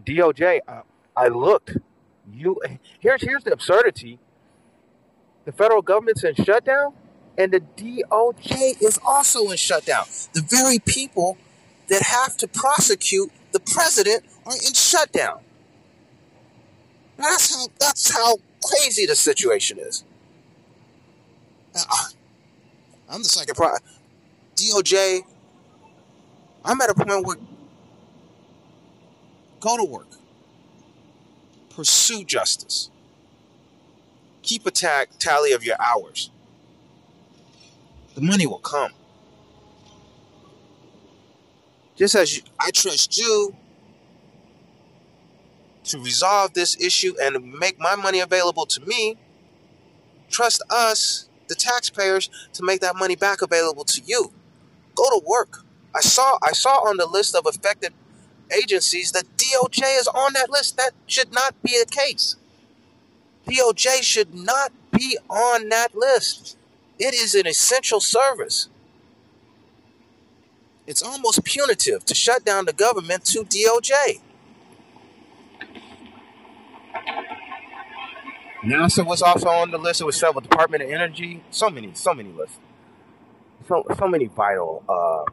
DOJ, 0.00 0.60
uh, 0.66 0.82
I 1.16 1.28
looked. 1.28 1.76
You 2.32 2.60
here's 3.00 3.22
here's 3.22 3.44
the 3.44 3.52
absurdity. 3.52 4.18
The 5.44 5.52
federal 5.52 5.82
government's 5.82 6.24
in 6.24 6.34
shutdown, 6.34 6.94
and 7.36 7.52
the 7.52 7.60
DOJ 7.60 8.80
is 8.82 8.98
also 9.04 9.50
in 9.50 9.56
shutdown. 9.56 10.04
The 10.32 10.42
very 10.42 10.78
people 10.78 11.36
that 11.88 12.02
have 12.02 12.36
to 12.38 12.48
prosecute 12.48 13.30
the 13.52 13.60
president 13.60 14.24
are 14.46 14.54
in 14.54 14.72
shutdown. 14.74 15.40
That's 17.18 17.54
how 17.54 17.66
that's 17.78 18.16
how 18.16 18.36
crazy 18.64 19.06
the 19.06 19.16
situation 19.16 19.78
is. 19.78 20.04
Uh, 21.74 21.84
I'm 23.08 23.22
the 23.22 23.28
second 23.28 23.54
pro. 23.54 23.74
DOJ. 24.56 25.22
I'm 26.64 26.80
at 26.80 26.90
a 26.90 26.94
point 26.94 27.26
where 27.26 27.36
go 29.58 29.76
to 29.76 29.84
work, 29.84 30.08
pursue 31.70 32.24
justice, 32.24 32.90
keep 34.42 34.66
a 34.66 34.70
tag, 34.70 35.08
tally 35.18 35.52
of 35.52 35.64
your 35.64 35.76
hours. 35.80 36.30
The 38.14 38.20
money 38.20 38.46
will 38.46 38.58
come. 38.58 38.92
Just 41.96 42.14
as 42.14 42.36
you, 42.36 42.42
I 42.60 42.70
trust 42.70 43.16
you 43.18 43.56
to 45.84 45.98
resolve 45.98 46.54
this 46.54 46.80
issue 46.80 47.14
and 47.20 47.52
make 47.58 47.78
my 47.78 47.96
money 47.96 48.20
available 48.20 48.66
to 48.66 48.80
me, 48.86 49.16
trust 50.30 50.62
us 50.70 51.28
the 51.52 51.60
taxpayers 51.60 52.30
to 52.54 52.64
make 52.64 52.80
that 52.80 52.96
money 52.96 53.16
back 53.16 53.42
available 53.42 53.84
to 53.84 54.00
you. 54.04 54.32
Go 54.94 55.04
to 55.10 55.20
work. 55.26 55.64
I 55.94 56.00
saw 56.00 56.38
I 56.42 56.52
saw 56.52 56.76
on 56.88 56.96
the 56.96 57.06
list 57.06 57.34
of 57.36 57.46
affected 57.46 57.92
agencies 58.56 59.12
that 59.12 59.24
DOJ 59.36 60.00
is 60.00 60.08
on 60.08 60.32
that 60.32 60.50
list. 60.50 60.76
That 60.76 60.92
should 61.06 61.32
not 61.32 61.60
be 61.62 61.78
the 61.78 61.90
case. 61.90 62.36
DOJ 63.46 64.02
should 64.02 64.34
not 64.34 64.72
be 64.90 65.18
on 65.28 65.68
that 65.68 65.94
list. 65.94 66.56
It 66.98 67.14
is 67.14 67.34
an 67.34 67.46
essential 67.46 68.00
service. 68.00 68.68
It's 70.86 71.02
almost 71.02 71.44
punitive 71.44 72.04
to 72.06 72.14
shut 72.14 72.44
down 72.44 72.64
the 72.64 72.72
government 72.72 73.24
to 73.26 73.44
DOJ. 73.44 74.20
NASA 78.62 79.04
was 79.04 79.22
also 79.22 79.48
on 79.48 79.70
the 79.72 79.78
list. 79.78 80.00
It 80.00 80.04
was 80.04 80.16
several 80.16 80.40
Department 80.40 80.84
of 80.84 80.90
Energy. 80.90 81.42
So 81.50 81.68
many, 81.68 81.90
so 81.94 82.14
many 82.14 82.30
lists. 82.30 82.58
So 83.66 83.84
so 83.98 84.08
many 84.08 84.26
vital 84.26 84.84
uh, 84.88 85.24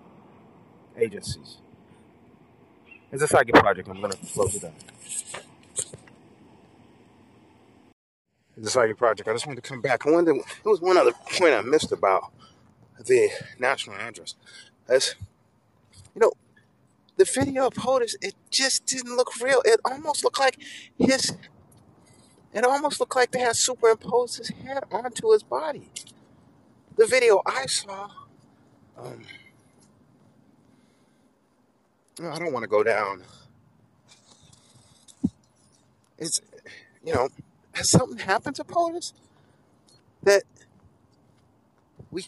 agencies. 0.98 1.58
It's 3.12 3.22
a 3.24 3.28
psychic 3.28 3.56
project. 3.56 3.88
I'm 3.88 4.02
gonna 4.02 4.16
close 4.34 4.56
it 4.56 4.64
down. 4.64 4.74
It's 8.58 8.68
a 8.68 8.72
psychic 8.72 8.98
project. 8.98 9.30
I 9.30 9.34
just 9.34 9.46
wanted 9.46 9.64
to 9.64 9.70
come 9.70 9.82
back. 9.82 10.06
I 10.06 10.12
wanted. 10.12 10.36
there 10.36 10.72
was 10.72 10.82
one 10.82 10.98
other 10.98 11.14
point 11.38 11.54
I 11.54 11.62
missed 11.62 11.92
about 11.92 12.32
the 13.06 13.30
national 13.60 13.96
address. 13.96 14.36
As 14.88 15.16
you 16.16 16.22
know, 16.22 16.32
the 17.18 17.26
video 17.26 17.68
of 17.68 17.74
POTUS, 17.74 18.16
it 18.22 18.34
just 18.50 18.86
didn't 18.86 19.16
look 19.16 19.40
real. 19.40 19.62
It 19.66 19.80
almost 19.86 20.24
looked 20.24 20.40
like 20.40 20.58
his 20.98 21.34
it 22.54 22.64
almost 22.64 23.00
looked 23.00 23.16
like 23.16 23.32
they 23.32 23.39
had 23.39 23.56
superimposed 23.56 24.38
his 24.38 24.50
head 24.50 24.84
onto 24.91 25.32
his 25.32 25.43
body. 25.43 25.89
The 26.97 27.06
video 27.06 27.41
I 27.45 27.66
saw, 27.68 28.10
um, 28.97 29.24
I 32.22 32.38
don't 32.39 32.52
want 32.52 32.64
to 32.64 32.70
go 32.70 32.84
down. 32.84 33.24
It's, 36.18 36.41
you 37.06 37.14
know, 37.14 37.30
has 37.74 37.89
something 37.89 38.18
happened 38.18 38.58
to 38.58 38.64
POTUS 38.66 39.14
that 40.24 40.43
we, 42.12 42.26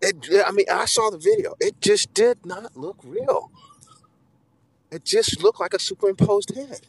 It, 0.00 0.16
I 0.46 0.50
mean, 0.52 0.66
I 0.72 0.86
saw 0.86 1.10
the 1.10 1.18
video. 1.18 1.54
It 1.60 1.80
just 1.80 2.14
did 2.14 2.46
not 2.46 2.76
look 2.76 2.96
real. 3.04 3.50
It 4.90 5.04
just 5.04 5.42
looked 5.42 5.60
like 5.60 5.74
a 5.74 5.78
superimposed 5.78 6.54
head. 6.54 6.86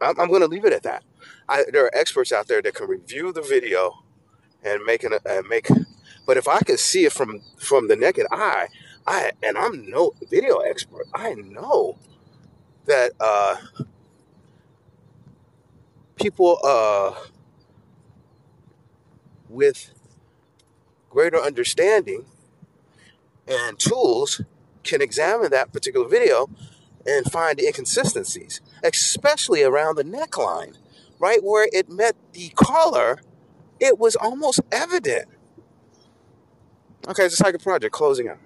I'm, 0.00 0.20
I'm 0.20 0.28
going 0.28 0.40
to 0.40 0.46
leave 0.48 0.64
it 0.64 0.72
at 0.72 0.82
that. 0.82 1.04
I, 1.48 1.64
there 1.72 1.84
are 1.84 1.94
experts 1.94 2.32
out 2.32 2.48
there 2.48 2.62
that 2.62 2.74
can 2.74 2.88
review 2.88 3.32
the 3.32 3.42
video 3.42 4.04
and 4.64 4.82
make 4.84 5.04
an 5.04 5.12
and 5.24 5.46
make. 5.48 5.68
But 6.26 6.36
if 6.36 6.48
I 6.48 6.60
could 6.60 6.78
see 6.78 7.04
it 7.04 7.12
from 7.12 7.40
from 7.58 7.88
the 7.88 7.96
naked 7.96 8.26
eye, 8.30 8.68
I 9.06 9.32
and 9.42 9.58
I'm 9.58 9.88
no 9.90 10.12
video 10.30 10.58
expert. 10.58 11.06
I 11.14 11.34
know 11.34 11.98
that 12.86 13.12
uh, 13.20 13.56
people 16.16 16.58
uh, 16.64 17.14
with 19.48 19.92
greater 21.10 21.38
understanding 21.38 22.24
and 23.46 23.78
tools 23.78 24.40
can 24.82 25.02
examine 25.02 25.50
that 25.50 25.72
particular 25.72 26.08
video 26.08 26.48
and 27.06 27.30
find 27.30 27.58
the 27.58 27.66
inconsistencies, 27.66 28.60
especially 28.82 29.62
around 29.62 29.96
the 29.96 30.04
neckline, 30.04 30.76
right 31.18 31.42
where 31.42 31.68
it 31.72 31.88
met 31.90 32.16
the 32.32 32.50
collar. 32.50 33.20
It 33.80 33.98
was 33.98 34.16
almost 34.16 34.60
evident. 34.70 35.28
Okay, 37.08 37.24
it's 37.24 37.34
a 37.34 37.36
psychic 37.36 37.62
project 37.62 37.92
closing 37.92 38.28
out. 38.28 38.38